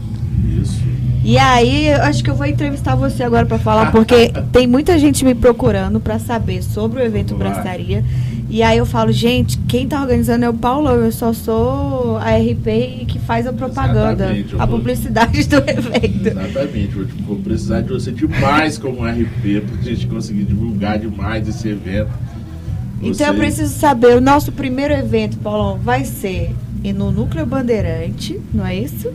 [0.62, 0.80] Isso.
[1.24, 5.00] E aí, eu acho que eu vou entrevistar você agora para falar, porque tem muita
[5.00, 7.50] gente me procurando para saber sobre o evento Vai.
[7.50, 8.04] Braçaria.
[8.48, 12.38] E aí eu falo, gente, quem tá organizando é o Paulão, eu só sou a
[12.38, 16.28] RP que faz a propaganda, Exatamente, a publicidade do evento.
[16.28, 21.68] Exatamente, vou, vou precisar de você demais como RP pra gente conseguir divulgar demais esse
[21.68, 22.12] evento.
[23.02, 26.54] Então eu preciso saber, o nosso primeiro evento, Paulão, vai ser
[26.96, 29.12] no Núcleo Bandeirante, não é isso?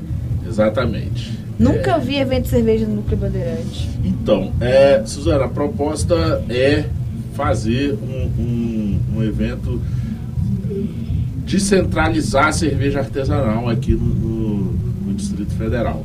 [0.47, 1.39] Exatamente.
[1.59, 3.89] Nunca vi evento de cerveja no Núcleo Bandeirante.
[4.05, 6.85] Então, é, Suzana, a proposta é
[7.35, 9.81] fazer um, um, um evento
[11.45, 14.73] descentralizar a cerveja artesanal aqui no, no-
[15.07, 16.05] no Distrito Federal.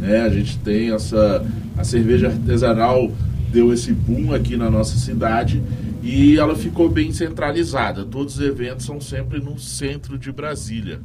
[0.00, 0.20] Né?
[0.20, 1.44] A gente tem essa.
[1.76, 3.10] A cerveja artesanal
[3.52, 5.60] deu esse boom aqui na nossa cidade
[6.04, 8.04] e ela ficou bem centralizada.
[8.04, 11.00] Todos os eventos são sempre no centro de Brasília.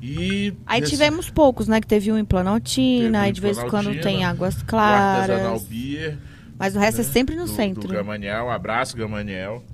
[0.00, 1.80] E Aí nesse- tivemos poucos, né?
[1.80, 4.76] Que teve um em Teve Planaltina, um aí de vez em quando tem Águas o
[4.76, 5.62] Artesanal Claras.
[5.64, 6.18] Beer.
[6.58, 7.88] Mas o resto é sempre no do, centro.
[7.88, 9.64] Do Gamaniel, abraço Gamaniel.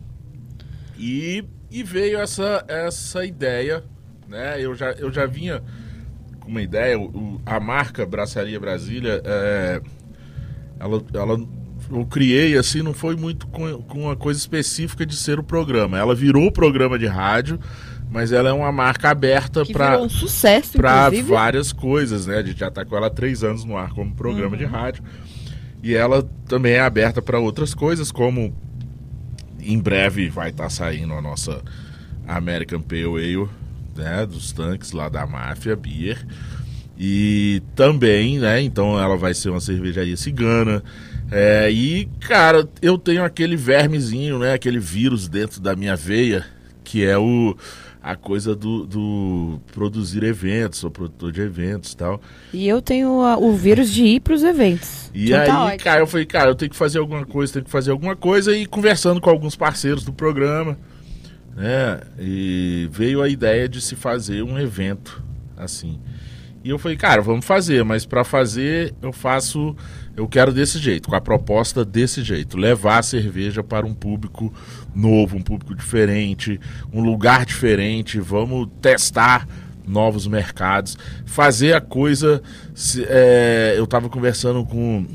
[0.99, 3.83] E, e veio essa, essa ideia,
[4.29, 4.57] né?
[4.61, 5.63] Eu já, eu já vinha
[6.41, 9.81] com uma ideia, o- a marca Braçaria Brasília, é,
[10.79, 11.47] ela, ela,
[11.91, 15.99] eu criei assim, não foi muito com, com uma coisa específica de ser o programa.
[15.99, 17.59] Ela virou o programa de rádio,
[18.11, 22.39] mas ela é uma marca aberta para um sucesso, para várias coisas, né?
[22.39, 25.03] A gente já tá com ela há três anos no ar como programa de rádio.
[25.83, 28.55] E ela também é aberta para outras coisas, como
[29.61, 31.63] em breve vai estar saindo a nossa
[32.27, 33.49] American Pale Ale,
[33.97, 34.27] né?
[34.27, 36.27] Dos tanques lá da Máfia Beer.
[36.99, 38.61] E também, né?
[38.61, 40.83] Então ela vai ser uma cervejaria cigana.
[41.31, 44.55] É, e, cara, eu tenho aquele vermezinho, né?
[44.55, 46.45] Aquele vírus dentro da minha veia,
[46.83, 47.57] que é o
[48.01, 52.23] a coisa do, do produzir eventos, sou produtor de eventos e tal.
[52.55, 55.11] E eu tenho a- o vírus de ir pros eventos.
[55.13, 57.65] E Então aí, tá cara, eu falei, cara, eu tenho que fazer alguma coisa, tenho
[57.67, 58.57] que fazer alguma coisa.
[58.57, 60.79] E conversando com alguns parceiros do programa,
[61.55, 62.01] né?
[62.19, 65.23] E veio a ideia de se fazer um evento
[65.57, 65.99] assim.
[66.65, 69.77] E eu falei, cara, vamos fazer, mas para fazer eu faço,
[70.19, 74.53] eu quero desse jeito, com a proposta desse jeito, levar a cerveja para um público
[74.93, 76.61] novo, um público diferente,
[76.93, 79.47] um lugar diferente, vamos testar
[79.87, 82.43] novos mercados, fazer a coisa.
[82.75, 85.07] se- é, eu tava conversando com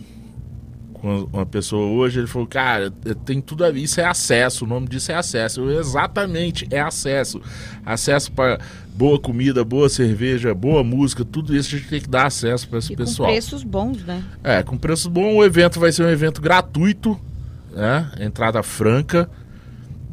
[1.03, 2.89] com uma pessoa hoje, ele falou, cara,
[3.25, 5.59] tem tudo a ver, isso é acesso, o nome disso é acesso.
[5.59, 7.41] Eu, exatamente, é acesso.
[7.85, 8.57] Acesso para
[8.95, 12.79] boa comida, boa cerveja, boa música, tudo isso a gente tem que dar acesso para
[12.79, 13.29] esse E com pessoal.
[13.29, 14.23] preços bons, né?
[14.41, 17.19] É, com preço bom, o evento vai ser um evento gratuito,
[17.73, 18.09] né?
[18.21, 19.29] Entrada franca.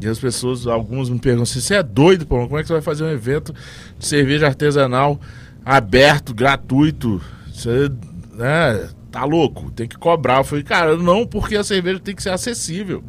[0.00, 2.72] E as pessoas, alguns me perguntam assim, você é doido, pô, como é que você
[2.72, 3.54] vai fazer um evento
[3.96, 5.20] de cerveja artesanal
[5.64, 7.22] aberto, gratuito?
[7.52, 7.88] Você,
[8.32, 10.38] né, tá louco, tem que cobrar.
[10.38, 13.02] Eu falei, cara, não, porque a cerveja tem que ser acessível.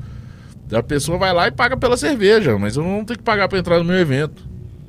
[0.71, 3.59] A pessoa vai lá e paga pela cerveja, mas eu não tenho que pagar para
[3.59, 4.47] entrar no meu evento.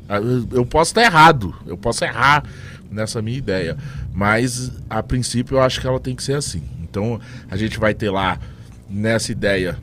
[0.09, 0.17] Ah,
[0.53, 2.45] eu- posso estar errado, eu posso errar
[2.91, 3.77] nessa minha ideia,
[4.13, 6.63] mas a princípio eu acho que ela tem que ser assim.
[6.83, 8.39] Então a gente vai ter lá
[8.89, 9.77] nessa ideia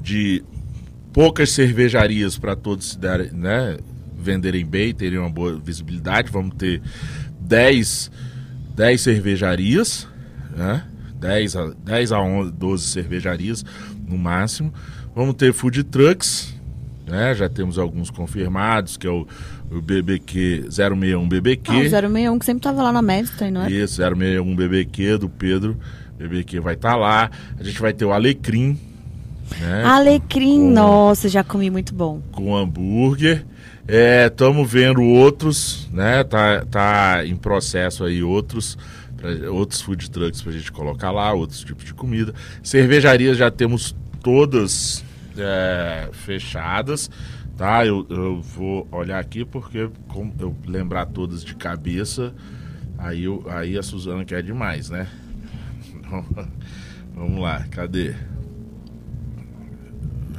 [0.00, 0.42] de
[1.12, 3.76] poucas cervejarias para todos se darem, né,
[4.16, 6.30] venderem bem, terem uma boa visibilidade.
[6.30, 6.80] Vamos ter
[7.40, 8.10] 10,
[8.76, 10.06] 10 cervejarias,
[10.56, 10.84] né?
[11.20, 13.64] 10 a, 10 a 11, 12 cervejarias
[14.08, 14.72] no máximo.
[15.14, 16.54] Vamos ter food trucks,
[17.06, 17.34] né?
[17.34, 19.26] Já temos alguns confirmados, que é o,
[19.70, 21.70] o BBQ 061 BBQ.
[21.72, 23.70] Ah, o 061 que sempre tava lá na Madison, não é?
[23.70, 25.76] Isso, 061 BBQ do Pedro.
[26.18, 27.30] BBQ vai estar lá.
[27.58, 28.78] A gente vai ter o Alecrim,
[29.60, 29.82] né?
[29.84, 32.20] Alecrim, Com- nossa, já comi muito bom.
[32.32, 33.44] com hambúrguer.
[33.88, 36.22] Estamos vendo outros, né?
[36.24, 38.78] Tá, tá em processo aí outros,
[39.20, 42.34] pra- outros food trucks pra gente colocar lá, outros tipos de comida.
[42.62, 45.04] Cervejarias já temos todas
[45.36, 47.10] é, fechadas,
[47.56, 47.84] tá?
[47.86, 52.34] Eu, eu vou olhar aqui porque como eu lembrar todas de cabeça,
[52.98, 55.06] aí, eu, aí a Suzana quer demais, né?
[57.14, 58.14] Vamos lá, cadê?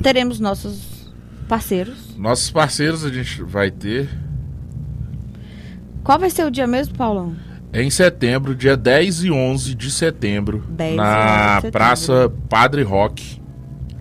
[0.02, 1.14] Teremos nossos
[1.48, 2.16] parceiros.
[2.18, 4.10] Nossos parceiros a gente vai ter
[6.04, 7.36] Qual vai ser o dia mesmo, Paulão?
[7.74, 11.06] Em setembro, dia 10 e 11 de setembro, 10 11 na
[11.48, 11.72] de setembro.
[11.72, 13.42] Praça Padre Roque,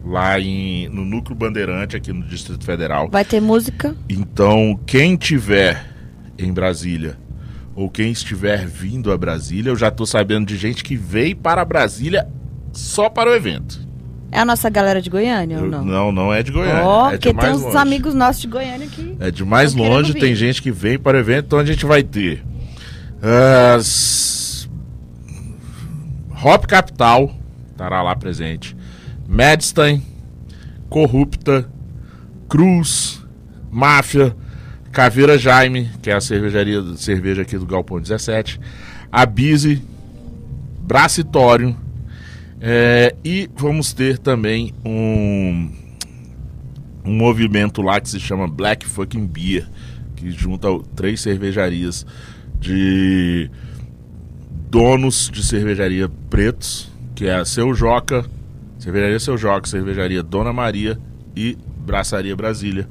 [0.04, 3.08] lá em, no Núcleo Bandeirante, aqui no Distrito Federal.
[3.10, 3.94] Vai ter música.
[4.08, 5.86] Então, quem tiver
[6.36, 7.16] em Brasília
[7.76, 11.64] ou quem estiver vindo a Brasília, eu já tô sabendo de gente que veio para
[11.64, 12.26] Brasília
[12.72, 13.88] só para o evento.
[14.32, 15.84] É a nossa galera de Goiânia ou Eu- não?
[15.84, 16.82] não, não é de Goiânia.
[16.84, 17.76] Ó, é de porque tem uns longe.
[17.76, 19.16] amigos nossos de Goiânia que.
[19.20, 22.02] É de mais longe, tem gente que vem para o evento, então a gente vai
[22.02, 22.42] ter.
[23.22, 24.68] Ah, s-
[26.42, 27.34] Hop Capital
[27.70, 28.76] estará lá presente.
[29.28, 30.02] Medstein,
[30.88, 31.68] Corrupta,
[32.48, 33.24] Cruz,
[33.70, 34.34] Máfia,
[34.92, 38.58] Caveira Jaime, que é a cervejaria cerveja aqui do Galpão 17,
[39.12, 39.82] a Bise,
[40.82, 41.76] Bracitório,
[42.60, 45.70] é, e vamos ter também um,
[47.04, 49.68] um movimento lá que se chama Black Fucking Beer,
[50.16, 50.66] que junta
[50.96, 52.04] três cervejarias
[52.60, 53.50] de
[54.70, 58.24] donos de cervejaria pretos, que é a Seu Joca,
[58.78, 60.98] Cervejaria Seu Joca, Cervejaria Dona Maria
[61.34, 62.88] e Braçaria Brasília.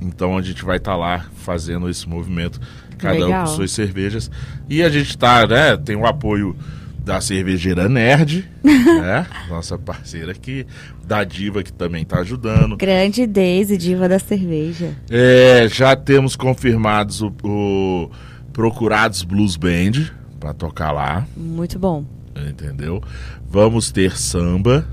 [0.00, 2.60] Então a gente vai estar tá lá fazendo esse movimento,
[2.98, 3.42] cada Legal.
[3.42, 4.30] um com suas cervejas.
[4.68, 6.56] E a gente tá, né, tem o apoio
[7.04, 9.26] da cervejeira Nerd, né?
[9.48, 10.66] Nossa parceira aqui,
[11.04, 12.76] da Diva que também tá ajudando.
[12.76, 14.94] Grande Daisy, diva da cerveja.
[15.10, 18.10] É, já temos confirmados o, o
[18.52, 22.04] Procurados Blues Band para tocar lá, Muito bom.
[22.48, 23.02] entendeu?
[23.48, 24.86] Vamos ter samba.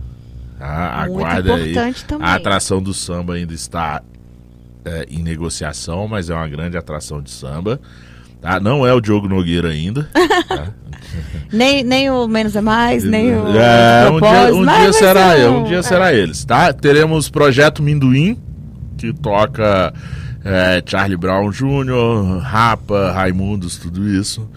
[0.59, 1.05] Tá?
[1.07, 1.71] Muito Aguarda aí.
[1.71, 2.27] importante também.
[2.27, 4.01] A atração do samba ainda está
[4.83, 7.79] é, em negociação, mas é uma grande atração de samba.
[8.41, 8.59] Tá?
[8.59, 10.09] Não é o Diogo Nogueira ainda.
[10.47, 10.73] tá?
[11.51, 13.47] Nem, nem o Menos é Mais, nem o.
[13.57, 15.81] É, um dia, um dia será, ser um dia é.
[15.81, 16.73] será eles, tá?
[16.73, 18.37] Teremos Projeto Minduim,
[18.97, 19.93] que toca
[20.47, 24.49] é, Charlie Brown Jr., Rapa, Raimundos, tudo isso.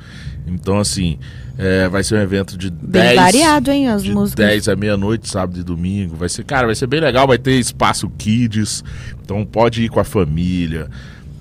[0.46, 1.18] Então, assim,
[1.58, 4.46] é, vai ser um evento de Bem 10, variado, hein, as de músicas.
[4.46, 6.14] 10 à meia-noite, sábado e domingo.
[6.14, 8.84] Vai ser, cara, vai ser bem legal, vai ter espaço kids,
[9.22, 10.88] então pode ir com a família.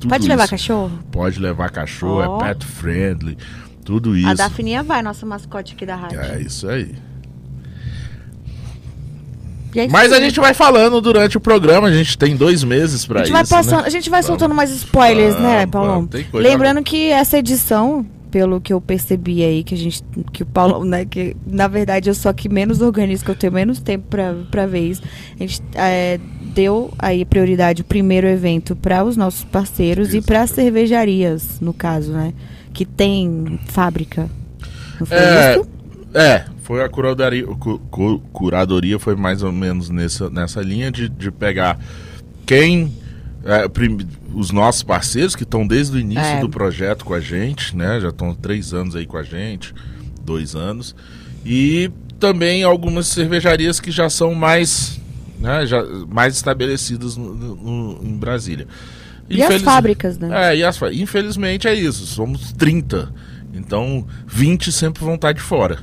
[0.08, 0.52] Pode levar isso.
[0.52, 1.00] cachorro?
[1.12, 2.44] Pode levar cachorro, Ó.
[2.44, 3.38] é pet friendly,
[3.86, 4.30] tudo isso.
[4.30, 6.20] A Daphnia vai, nossa mascote aqui da rádio.
[6.20, 6.96] É isso aí.
[9.76, 13.06] E é Mas a gente vai falando durante o programa, a gente tem dois meses
[13.06, 13.50] pra A gente isso.
[13.52, 13.88] vai passando, né?
[13.88, 15.94] a gente vai soltando mais spoilers, né, Paulão?
[15.96, 20.04] vamos, tem coisa- Lembrando que essa edição, pelo que eu percebi aí, que a gente.
[20.34, 21.06] Que o Paulão, né?
[21.06, 24.66] Que na verdade eu sou que menos organizo, que eu tenho menos tempo pra, pra
[24.66, 25.02] ver isso.
[25.36, 26.20] A gente é,
[26.54, 30.28] deu aí prioridade o primeiro evento para os nossos parceiros e Isso.
[30.28, 32.34] para cervejarias, no caso, né?
[32.74, 34.30] Que tem fábrica.
[35.00, 35.68] Não foi É, isso?
[36.14, 41.10] é, foi a curadoria, cu- cu- curadoria foi mais ou menos nessa, nessa linha de,
[41.10, 41.80] de pegar
[42.46, 42.94] quem.
[43.44, 44.06] é, prim-
[44.36, 46.40] os nossos parceiros que estão desde o início É.
[46.42, 48.00] do projeto com a gente, né?
[48.00, 49.74] Já estão três anos aí com a gente,
[50.24, 50.96] dois anos.
[51.44, 51.90] E
[52.20, 55.02] também algumas cervejarias que já são mais,
[55.40, 58.68] né, já, mais estabelecidas no- no- em Brasília.
[59.28, 60.52] E as fábricas, né?
[60.52, 63.12] é, e as infelizmente é isso, somos 30.
[63.56, 65.80] Então, 20 sempre vão estar de fora.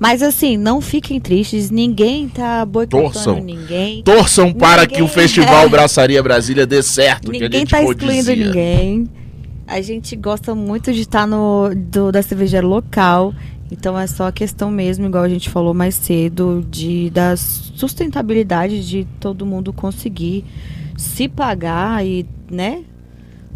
[0.00, 3.40] Mas assim, não fiquem tristes, ninguém tá boicotando Torçam.
[3.40, 4.02] ninguém.
[4.02, 5.68] Torçam para Ninguém- que o Festival é.
[5.70, 8.46] Braçaria Brasília dê certo, que a Ninguém gente tá excluindo dizia.
[8.46, 9.08] ninguém.
[9.66, 13.34] A gente gosta muito de estar no do, da cervejaria local.
[13.70, 18.84] Então é só a questão mesmo, igual a gente falou mais cedo, de da sustentabilidade
[18.88, 20.44] de todo mundo conseguir
[20.96, 22.82] se pagar e, né?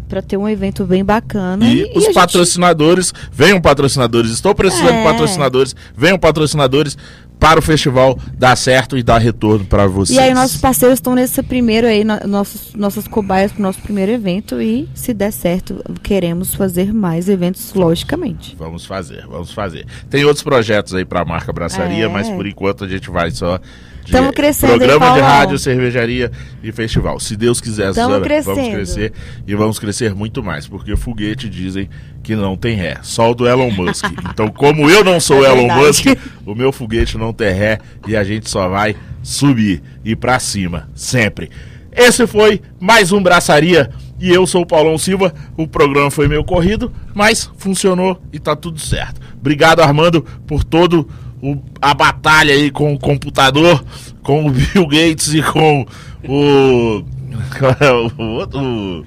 [0.07, 1.65] Pra ter um evento bem bacana.
[1.67, 4.97] E, a os gente- patrocinadores, venham patrocinadores, estou precisando É.
[4.97, 6.97] de patrocinadores, venham patrocinadores
[7.39, 10.17] para o festival dar certo e dar retorno para vocês.
[10.17, 14.11] E aí nossos parceiros estão nesse primeiro aí, no- nossos, nossas cobaias pro nosso primeiro
[14.11, 18.55] evento e se der certo, queremos fazer mais eventos, logicamente.
[18.57, 19.85] Vamos fazer, vamos fazer.
[20.09, 22.07] Tem outros projetos aí para a marca Braçaria, É.
[22.07, 23.59] mas por enquanto a gente vai só
[24.05, 26.31] de Tamo crescendo, hein, programa de rádio, cervejaria
[26.63, 27.19] e festival.
[27.19, 29.13] Se Deus quiser, Tamo Suzana, vamos crescer
[29.47, 31.89] e vamos crescer muito mais, porque foguete dizem
[32.21, 34.05] que não tem ré, só o do Elon Musk.
[34.29, 35.73] então, como eu não sou É Elon.
[35.73, 36.05] Musk,
[36.45, 40.87] o meu foguete não tem ré e a gente só vai subir e para cima,
[40.93, 41.49] sempre.
[41.91, 43.89] Esse foi mais um Braçaria
[44.19, 45.33] e eu sou o Paulão Silva.
[45.57, 49.19] O programa foi meio corrido, mas funcionou e tá tudo certo.
[49.39, 51.07] Obrigado, Armando, por todo
[51.53, 53.83] o- a batalha aí com o computador,
[54.23, 55.85] com o Bill Gates e com
[56.27, 57.03] o.
[58.17, 58.59] o outro.
[58.59, 59.05] o-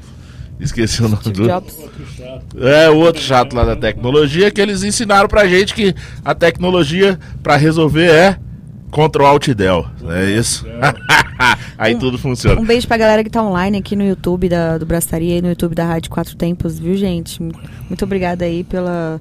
[0.60, 1.48] esqueci o nome do.
[2.66, 7.18] É, o outro chato lá da tecnologia, que eles ensinaram pra gente que a tecnologia
[7.42, 8.38] pra resolver é
[8.90, 9.86] Ctrl Alt Del.
[10.08, 10.66] É isso?
[11.78, 12.60] Aí tudo funciona.
[12.60, 15.48] Um beijo pra galera que tá online aqui no YouTube da, do Braçaria e no
[15.48, 17.40] YouTube da Rádio Quatro Tempos, viu, gente?
[17.40, 19.20] Muito obrigada aí pela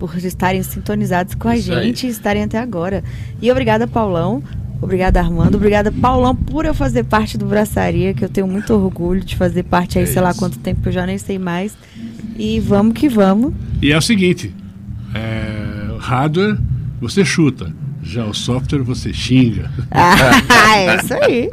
[0.00, 1.84] por estarem sintonizados com a Isso aí.
[1.88, 3.04] gente e estarem até agora.
[3.40, 4.42] E obrigada, Paulão.
[4.82, 5.56] Obrigada, Armando.
[5.56, 9.62] Obrigada, Paulão, por eu fazer parte do Braçaria, que eu tenho muito orgulho de fazer
[9.62, 10.38] parte aí, É sei lá isso.
[10.38, 11.76] quanto tempo, que eu já nem sei mais.
[12.38, 13.52] E vamos que vamos.
[13.82, 14.54] E é o seguinte:
[15.14, 16.56] é, o hardware
[16.98, 17.70] você chuta,
[18.02, 19.70] já o software você xinga.
[19.92, 21.50] Ah, é isso aí.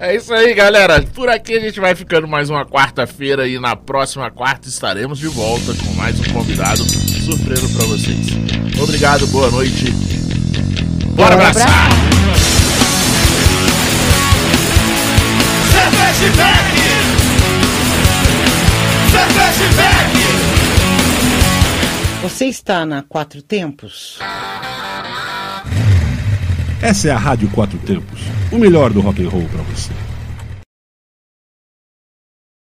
[0.00, 1.02] É isso aí, galera.
[1.14, 5.28] Por aqui a gente vai ficando mais uma quarta-feira e na próxima quarta estaremos de
[5.28, 6.82] volta com mais um convidado
[7.24, 8.26] surpresa pra vocês.
[8.80, 9.92] Obrigado, boa noite
[11.14, 11.88] Bora abraçar!
[22.22, 24.18] Você está na Quatro Tempos?
[26.82, 28.20] Essa é a Rádio Quatro Tempos,
[28.50, 29.92] o melhor do rock and roll para você.